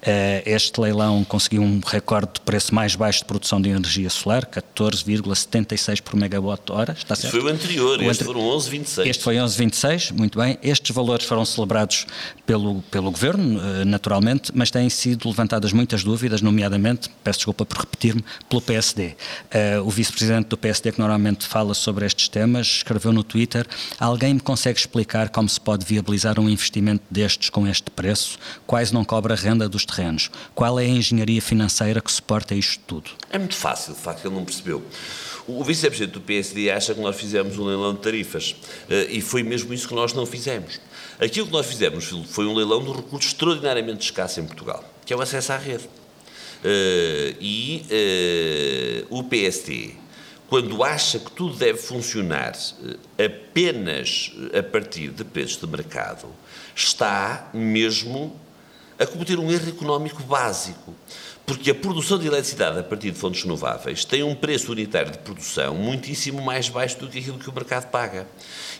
[0.02, 4.46] Eh, este leilão conseguiu um recorde de preço mais baixo de produção de energia solar,
[4.46, 7.32] 14,76 por megawatt-hora, está certo?
[7.32, 9.06] Foi o anterior, o este foram 11,26.
[9.08, 10.58] Este foi 11,26, muito bem.
[10.62, 12.06] Estes valores foram celebrados
[12.46, 17.80] pelo, pelo Governo, eh, naturalmente, mas têm sido levantadas muitas dúvidas, nomeadamente, peço desculpa por
[17.80, 19.16] repetir-me, pelo PSD.
[19.50, 23.66] Eh, o vice-presidente do PSD, que normalmente fala sobre estes temas, escreveu no Twitter,
[24.00, 28.38] alguém me consegue explicar como se pode vir viabilizar um investimento destes com este preço,
[28.66, 30.30] quais não cobra renda dos terrenos?
[30.54, 33.12] Qual é a engenharia financeira que suporta isto tudo?
[33.30, 34.84] É muito fácil, de facto, ele não percebeu.
[35.48, 38.56] O vice-presidente do PSD acha que nós fizemos um leilão de tarifas
[38.90, 40.80] eh, e foi mesmo isso que nós não fizemos.
[41.20, 45.14] Aquilo que nós fizemos foi um leilão de um recurso extraordinariamente escasso em Portugal, que
[45.14, 45.90] é o acesso à rede.
[46.64, 50.01] Eh, e eh, o PSD
[50.52, 52.52] quando acha que tudo deve funcionar
[53.18, 56.28] eh, apenas eh, a partir de preços de mercado,
[56.76, 58.38] está mesmo
[59.00, 60.94] a cometer um erro económico básico.
[61.52, 65.18] Porque a produção de eletricidade a partir de fontes renováveis tem um preço unitário de
[65.18, 68.26] produção muitíssimo mais baixo do que aquilo que o mercado paga.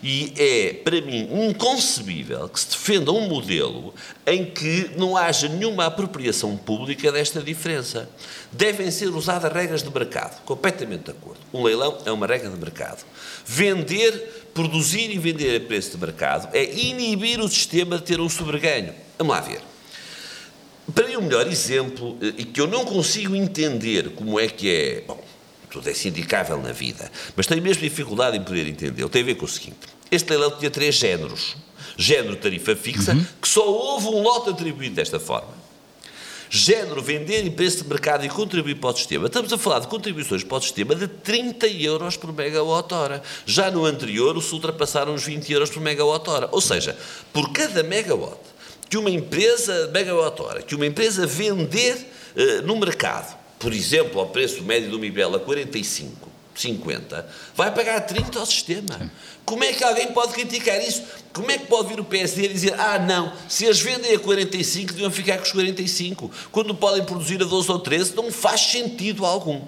[0.02, 3.92] E é, para mim, inconcebível que se defenda um modelo
[4.26, 8.08] em que não haja nenhuma apropriação pública desta diferença.
[8.50, 11.40] Devem ser usadas regras de mercado, completamente de acordo.
[11.52, 13.04] Um leilão é uma regra de mercado.
[13.44, 18.30] Vender, produzir e vender a preço de mercado é inibir o sistema de ter um
[18.30, 18.94] sobreganho.
[19.18, 19.71] Vamos lá ver.
[20.94, 24.68] Para mim, o melhor exemplo, eh, e que eu não consigo entender como é que
[24.68, 25.04] é.
[25.06, 25.22] Bom,
[25.70, 29.08] tudo é sindicável na vida, mas tenho mesmo dificuldade em poder entender.
[29.08, 29.78] Tem a ver com o seguinte:
[30.10, 31.56] este leilão tinha três géneros.
[31.96, 33.24] Género tarifa fixa, uhum.
[33.40, 35.62] que só houve um lote atribuído desta forma.
[36.48, 39.26] Género vender em preço de mercado e contribuir para o sistema.
[39.26, 43.22] Estamos a falar de contribuições para o sistema de 30 euros por megawatt-hora.
[43.46, 46.48] Já no anterior, se ultrapassaram os 20 euros por megawatt-hora.
[46.52, 46.96] Ou seja,
[47.32, 48.38] por cada megawatt
[48.92, 51.96] que uma empresa megawatt-hora, que uma empresa vender
[52.36, 58.02] uh, no mercado, por exemplo, ao preço médio do Mibel a 45, 50, vai pagar
[58.02, 59.10] 30 ao sistema.
[59.46, 61.04] Como é que alguém pode criticar isso?
[61.32, 64.18] Como é que pode vir o PSD e dizer, ah, não, se as vendem a
[64.18, 68.60] 45, deviam ficar com os 45, quando podem produzir a 12 ou 13, não faz
[68.60, 69.62] sentido algum.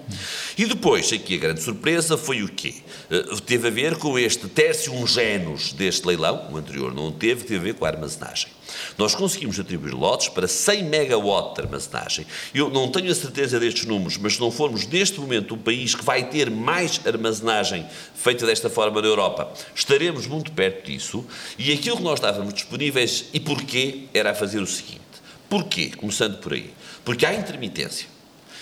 [0.55, 2.75] E depois, aqui a grande surpresa foi o quê?
[3.09, 7.55] Uh, teve a ver com este tercium genus deste leilão, o anterior não teve, teve
[7.55, 8.54] a ver com a armazenagem.
[8.97, 12.25] Nós conseguimos atribuir lotes para 100 megawatt de armazenagem.
[12.53, 15.95] Eu não tenho a certeza destes números, mas se não formos neste momento o país
[15.95, 21.25] que vai ter mais armazenagem feita desta forma na Europa, estaremos muito perto disso.
[21.57, 25.01] E aquilo que nós estávamos disponíveis, e porquê, era a fazer o seguinte.
[25.49, 25.91] Porquê?
[25.95, 26.73] Começando por aí.
[27.03, 28.07] Porque há intermitência.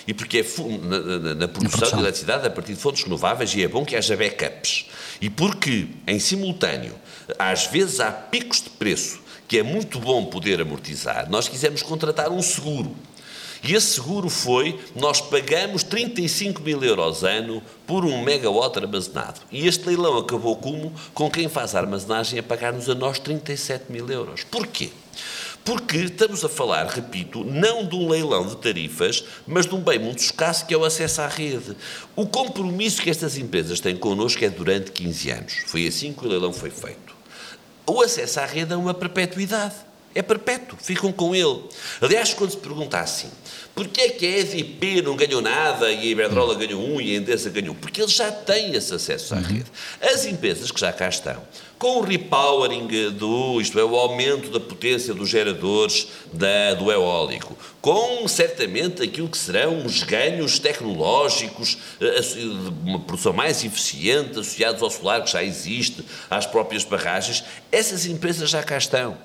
[0.07, 0.45] E porque é
[0.81, 3.95] na, na, na, produção de eletricidade a partir de fontes renováveis e é bom que
[3.95, 4.85] haja backups.
[5.21, 6.95] E porque, em simultâneo,
[7.39, 9.22] às vezes há picos de preço
[9.53, 12.95] que é muito bom poder amortizar, nós quisemos contratar um seguro.
[13.63, 19.41] E esse seguro foi, nós pagamos 35 mil euros ano por um megawatt armazenado.
[19.51, 20.91] E este leilão acabou como?
[21.13, 24.43] Com quem faz a armazenagem a pagar-nos a nós 37 mil euros.
[24.43, 24.89] Porquê?
[25.63, 29.99] Porque estamos a falar, repito, não de um leilão de tarifas, mas de um bem
[29.99, 31.77] muito escasso que é o acesso à rede.
[32.15, 35.53] O compromisso que estas empresas têm connosco é durante 15 anos.
[35.67, 37.12] Foi assim que o leilão foi feito
[37.85, 39.75] o acesso à rede é uma perpetuidade.
[40.15, 41.61] É perpétuo, ficam com ele.
[42.01, 43.29] Aliás, quando se pergunta assim,
[43.73, 47.17] porquê é que a EDP não ganhou nada e a Iberdrola ganhou um e a
[47.17, 47.73] Endesa ganhou?
[47.73, 49.43] Porque eles já têm esse acesso à uhum.
[49.43, 49.65] rede.
[50.01, 51.41] As empresas que já cá estão,
[51.79, 57.57] com o repowering do, isto é, o aumento da potência dos geradores da, do eólico,
[57.81, 62.21] com certamente aquilo que serão os ganhos tecnológicos, eh,
[62.85, 68.49] uma produção mais eficiente, associados ao solar que já existe, às próprias barragens, essas empresas
[68.49, 69.17] já cá estão.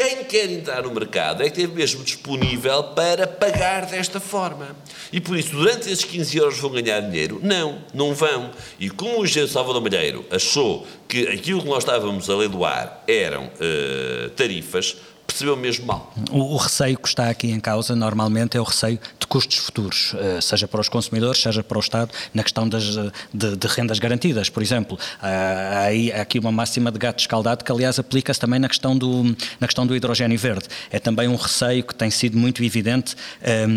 [0.00, 4.74] Quem quer entrar no mercado é que teve mesmo disponível para pagar desta forma.
[5.12, 7.38] E por isso, durante esses 15 euros vão ganhar dinheiro?
[7.42, 8.50] Não, não vão.
[8.78, 13.44] E como o engenheiro Salvador Malheiro achou que aquilo que nós estávamos a leiloar eram
[13.44, 14.96] uh, tarifas,
[15.32, 16.12] percebeu mesmo mal.
[16.30, 20.14] O, o, receio que está aqui em causa, normalmente, é o receio de custos futuros,
[20.14, 23.98] uh, seja para os consumidores, seja para o Estado, na questão das, de, de rendas
[23.98, 24.48] garantidas.
[24.48, 28.58] Por exemplo, uh, há, há aqui uma máxima de gato escaldado que, aliás, aplica-se também
[28.58, 29.24] na questão, do,
[29.58, 30.66] na questão do hidrogênio verde.
[30.90, 33.16] É também um receio que tem sido muito evidente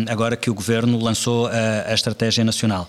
[0.08, 2.88] agora que o Governo lançou a, a Estratégia Nacional.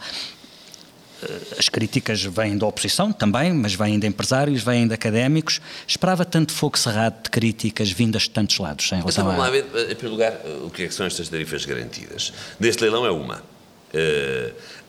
[1.27, 5.59] Eh, as críticas vêm da oposição também, mas vêm de empresários, vêm de académicos.
[5.87, 9.49] Esperava tanto fogo cerrado de críticas vindas de tantos lados em relação então, vamos lá
[9.49, 12.33] ver, eh, em primeiro lugar, eh, o que, é que são estas tarifas garantidas?
[12.59, 13.43] Neste leilão é uma.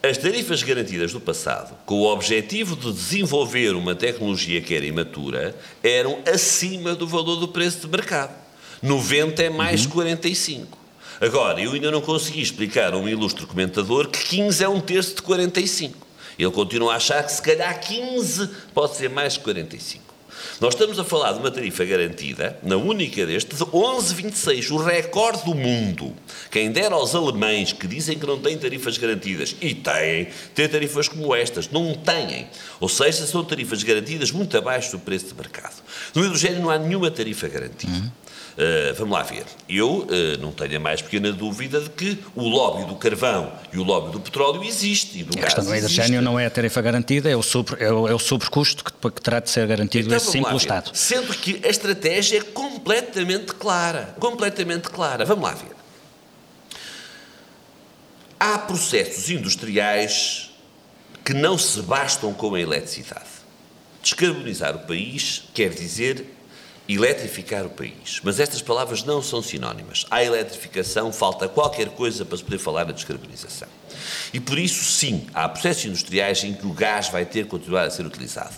[0.02, 5.54] As tarifas garantidas do passado, com o objetivo de desenvolver uma tecnologia que era imatura,
[5.80, 8.34] eram acima do valor do preço de mercado.
[8.82, 9.92] 90 é mais uhum.
[9.92, 10.78] 45.
[11.20, 15.14] Agora, eu ainda não consegui explicar a um ilustre comentador que 15 é um terço
[15.14, 16.05] de 45.
[16.38, 20.06] Ele continua a achar que se calhar 15 pode ser mais que 45.
[20.60, 25.44] Nós estamos a falar de uma tarifa garantida, na única deste, de 11,26, o recorde
[25.44, 26.14] do mundo.
[26.50, 31.08] Quem dera aos alemães que dizem que não têm tarifas garantidas, e têm, ter tarifas
[31.08, 32.48] como estas, não têm.
[32.80, 35.82] Ou seja, são tarifas garantidas muito abaixo do preço de mercado.
[36.14, 37.92] No hidrogênio não há nenhuma tarifa garantida.
[37.92, 38.10] Uhum.
[38.56, 39.44] Uh, vamos lá ver.
[39.68, 40.08] Eu uh,
[40.40, 44.12] não tenho a mais pequena dúvida de que o lobby do carvão e o lobby
[44.12, 45.18] do petróleo existe.
[45.20, 47.92] E do a questão do hidrogênio não é a tarifa garantida, é o, sobre, é
[47.92, 50.90] o, é o sobrecusto que, que terá de ser garantido então, sim pelo Estado.
[50.94, 54.14] Sendo que a estratégia é completamente clara.
[54.18, 55.26] Completamente clara.
[55.26, 55.76] Vamos lá ver.
[58.40, 60.50] Há processos industriais
[61.22, 63.26] que não se bastam com a eletricidade.
[64.02, 66.35] Descarbonizar o país quer dizer
[66.88, 68.20] eletrificar o país.
[68.22, 70.06] Mas estas palavras não são sinónimas.
[70.10, 73.68] À eletrificação falta qualquer coisa para se poder falar na descarbonização.
[74.32, 77.84] E por isso, sim, há processos industriais em que o gás vai ter que continuar
[77.84, 78.54] a ser utilizado.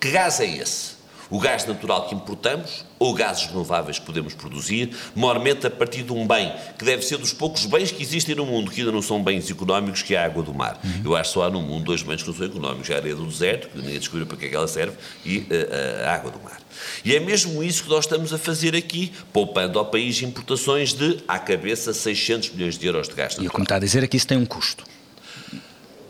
[0.00, 0.95] Que gás é esse?
[1.30, 6.12] O gás natural que importamos ou gases renováveis que podemos produzir, maiormente a partir de
[6.12, 9.02] um bem que deve ser dos poucos bens que existem no mundo, que ainda não
[9.02, 10.80] são bens económicos, que é a água do mar.
[10.82, 11.02] Uhum.
[11.04, 13.14] Eu acho que só há no mundo dois bens que não são económicos, a areia
[13.14, 16.10] do deserto, que ninguém descobriu para que é que ela serve, e a, eh, a,
[16.10, 16.58] a água do mar.
[17.04, 21.18] E é mesmo isso que nós estamos a fazer aqui, poupando ao país importações de,
[21.28, 23.42] à cabeça, 600 milhões de euros de gasto.
[23.42, 24.84] E o que me está a dizer é que isso tem um custo.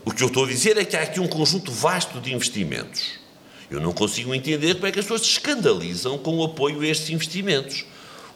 [0.05, 3.26] O que eu estou a dizer é que há aqui um conjunto vasto de investimentos
[3.71, 6.87] eu não consigo entender como é que as pessoas se escandalizam com o apoio a
[6.87, 7.85] estes investimentos.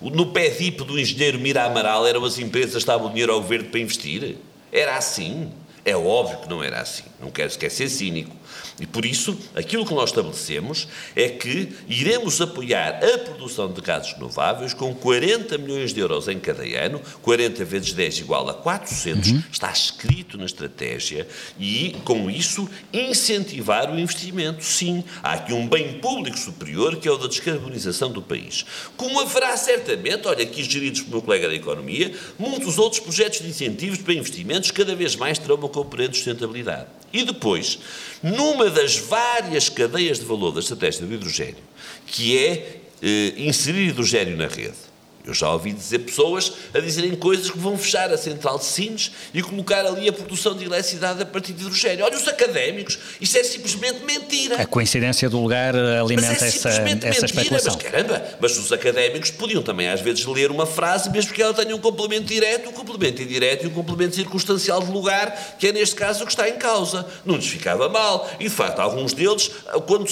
[0.01, 3.69] No pé dip do engenheiro Mira Amaral eram as empresas que estavam dinheiro ao governo
[3.69, 4.37] para investir?
[4.73, 5.51] Era assim?
[5.85, 7.05] É óbvio que não era assim.
[7.21, 8.35] Não quero sequer ser cínico.
[8.81, 14.15] E por isso, aquilo que nós estabelecemos é que iremos apoiar a produção de gases
[14.15, 19.31] renováveis com 40 milhões de euros em cada ano, 40 vezes 10 igual a 400,
[19.31, 19.43] uhum.
[19.53, 21.29] está escrito na estratégia,
[21.59, 24.65] e com isso incentivar o investimento.
[24.65, 28.65] Sim, há aqui um bem público superior que é o da descarbonização do país.
[28.97, 33.49] Como haverá certamente, olha, aqui geridos pelo meu colega da Economia, muitos outros projetos de
[33.49, 36.87] incentivos para investimentos cada vez mais terão uma componente de sustentabilidade.
[37.13, 37.79] E depois,
[38.23, 41.63] numa das várias cadeias de valor da estratégia do hidrogênio,
[42.07, 44.90] que é eh, inserir hidrogênio na rede,
[45.25, 49.13] eu já ouvi dizer pessoas a dizerem coisas que vão fechar a central de Sines
[49.35, 52.05] e colocar ali a produção de eletricidade a partir de hidrogênio.
[52.05, 54.57] Olha, os académicos, isso é simplesmente mentira.
[54.57, 57.75] A coincidência do lugar alimenta é essa, essa mentira, especulação.
[57.75, 61.53] Mas caramba, mas os académicos podiam também às vezes ler uma frase, mesmo que ela
[61.53, 65.73] tenha um complemento direto, um complemento indireto e um complemento circunstancial de lugar, que é
[65.73, 67.07] neste caso o que está em causa.
[67.25, 68.29] Não lhes ficava mal.
[68.41, 69.51] E de facto, alguns deles,
[69.87, 70.11] quando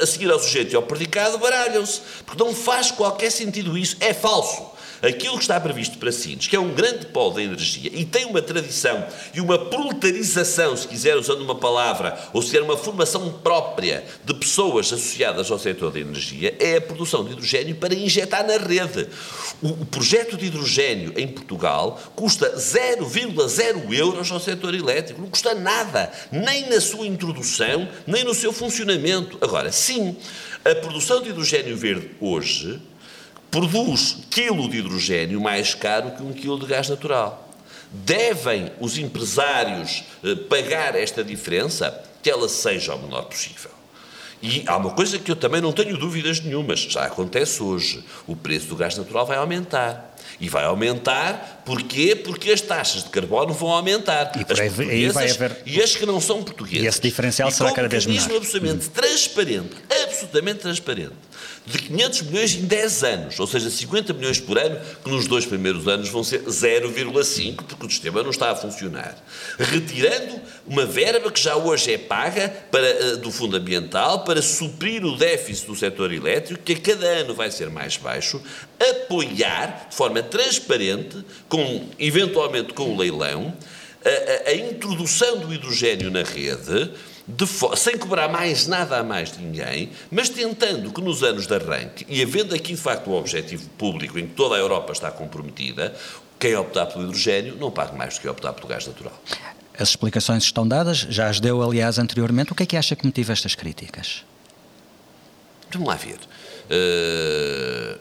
[0.00, 2.00] a seguir ao sujeito e ao predicado, baralham-se.
[2.24, 3.96] Porque não faz qualquer sentido isso.
[4.00, 4.78] É falso falso.
[5.00, 8.24] Aquilo que está previsto para Sines, que é um grande polo da energia e tem
[8.24, 13.32] uma tradição e uma proletarização, se quiser, usando uma palavra, ou se quiser, uma formação
[13.34, 18.44] própria de pessoas associadas ao setor da energia, é a produção de hidrogênio para injetar
[18.44, 19.08] na rede.
[19.62, 25.20] O, o projeto de hidrogênio em Portugal custa 0,0 euros ao setor elétrico.
[25.20, 29.38] Não custa nada, nem na sua introdução, nem no seu funcionamento.
[29.40, 30.16] Agora, sim,
[30.64, 32.80] a produção de hidrogênio verde hoje
[33.50, 37.48] produz quilo de hidrogênio mais caro que um quilo de gás natural.
[37.90, 42.04] Devem os empresários eh, pagar esta diferença?
[42.22, 43.70] Que ela seja o menor possível.
[44.42, 48.36] E há uma coisa que eu também não tenho dúvidas nenhumas, já acontece hoje: o
[48.36, 50.06] preço do gás natural vai aumentar.
[50.40, 52.14] E vai aumentar, porquê?
[52.14, 54.30] Porque as taxas de carbono vão aumentar.
[54.36, 55.62] E, as aí, aí vai haver...
[55.66, 56.84] e as que não são portuguesas.
[56.84, 58.22] E esse diferencial e será cada vez menor.
[58.22, 58.92] absolutamente uhum.
[58.92, 59.76] transparente,
[60.18, 61.12] absolutamente transparente,
[61.64, 65.46] de 500 milhões em 10 anos, ou seja, 50 milhões por ano, que nos dois
[65.46, 69.16] primeiros anos vão ser 0,5, porque o sistema não está a funcionar.
[69.58, 75.04] Retirando uma verba que já hoje é paga para, eh, do Fundo Ambiental para suprir
[75.04, 78.42] o déficit do setor elétrico, que a cada ano vai ser mais baixo,
[78.80, 83.54] apoiar de forma transparente, com, eventualmente com o leilão,
[84.04, 86.90] a, a, a introdução do hidrogênio na rede,
[87.76, 92.06] sem cobrar mais nada a mais de ninguém, mas tentando que nos anos de arranque,
[92.08, 95.94] e havendo aqui de facto um objetivo público em que toda a Europa está comprometida,
[96.38, 99.20] quem optar pelo hidrogênio não pague mais do que optar pelo gás natural.
[99.78, 102.52] As explicações estão dadas, já as deu, aliás, anteriormente.
[102.52, 104.24] O que é que acha que motiva estas críticas?
[105.70, 106.18] Vamos lá ver.
[106.68, 107.98] Uh,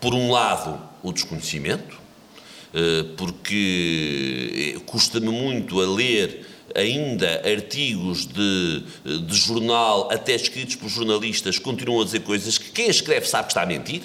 [0.00, 9.34] por um lado, o desconhecimento, uh, porque custa-me muito a ler ainda artigos de, de
[9.34, 13.62] jornal, até escritos por jornalistas, continuam a dizer coisas que quem escreve sabe que está
[13.62, 14.02] a mentir.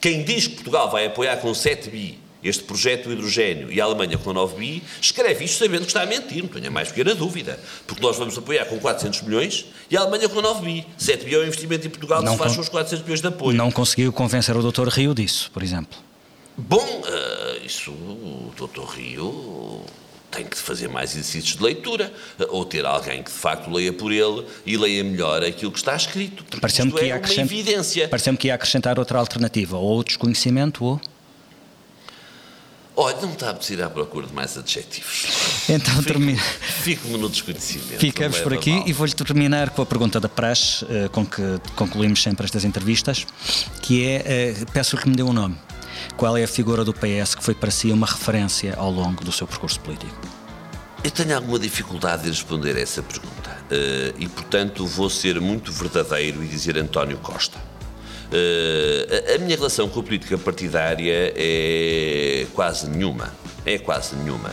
[0.00, 3.84] Quem diz que Portugal vai apoiar com 7 bi este projeto do hidrogênio e a
[3.84, 7.14] Alemanha com 9 bi, escreve isto sabendo que está a mentir, não tenha mais pequena
[7.14, 7.58] dúvida.
[7.86, 10.86] Porque nós vamos apoiar com 400 milhões e a Alemanha com 9 bi.
[10.96, 13.26] 7 bi é o investimento em Portugal que se faz com os 400 milhões de
[13.26, 13.56] apoio.
[13.56, 14.88] Não conseguiu convencer o Dr.
[14.88, 15.98] Rio disso, por exemplo?
[16.56, 18.84] Bom, uh, isso o Dr.
[18.96, 19.82] Rio
[20.30, 22.12] tem que fazer mais exercícios de leitura,
[22.48, 25.96] ou ter alguém que de facto leia por ele e leia melhor aquilo que está
[25.96, 26.44] escrito.
[26.60, 28.08] Pareceu-me que, é.
[28.08, 31.00] Pareceu-me que ia acrescentar outra alternativa, ou o desconhecimento, ou.
[33.00, 35.26] Olha, não está a precisar à procura de mais adjetivos.
[35.68, 36.42] Então termina.
[36.82, 38.00] Fico-me no desconhecimento.
[38.00, 38.88] Ficamos por aqui mal.
[38.88, 41.42] e vou-lhe terminar com a pergunta da praxe, eh, com que
[41.76, 43.24] concluímos sempre estas entrevistas,
[43.82, 45.56] que é, eh, peço-lhe que me dê um nome.
[46.16, 49.30] Qual é a figura do PS que foi para si uma referência ao longo do
[49.30, 50.16] seu percurso político?
[51.02, 55.72] Eu tenho alguma dificuldade em responder a essa pergunta uh, e, portanto, vou ser muito
[55.72, 57.58] verdadeiro e dizer António Costa.
[57.58, 63.32] Uh, a minha relação com a política partidária é quase nenhuma.
[63.64, 64.52] É quase nenhuma.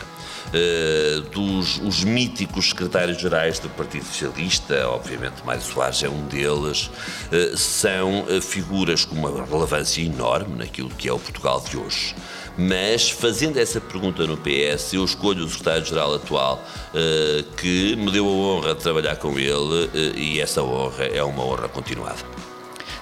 [0.56, 7.56] Uh, dos os míticos secretários-gerais do Partido Socialista, obviamente Mário Soares é um deles, uh,
[7.56, 12.14] são figuras com uma relevância enorme naquilo que é o Portugal de hoje.
[12.58, 18.26] Mas, fazendo essa pergunta no PS, eu escolho o secretário-geral atual uh, que me deu
[18.26, 22.35] a honra de trabalhar com ele uh, e essa honra é uma honra continuada.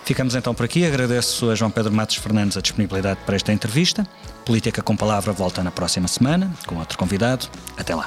[0.04, 0.84] Ficamos então por aqui.
[0.84, 4.06] Agradeço a João Pedro Matos Fernandes a disponibilidade para esta entrevista.
[4.44, 7.48] Política com Palavra volta na próxima semana com outro convidado.
[7.76, 8.06] Até lá.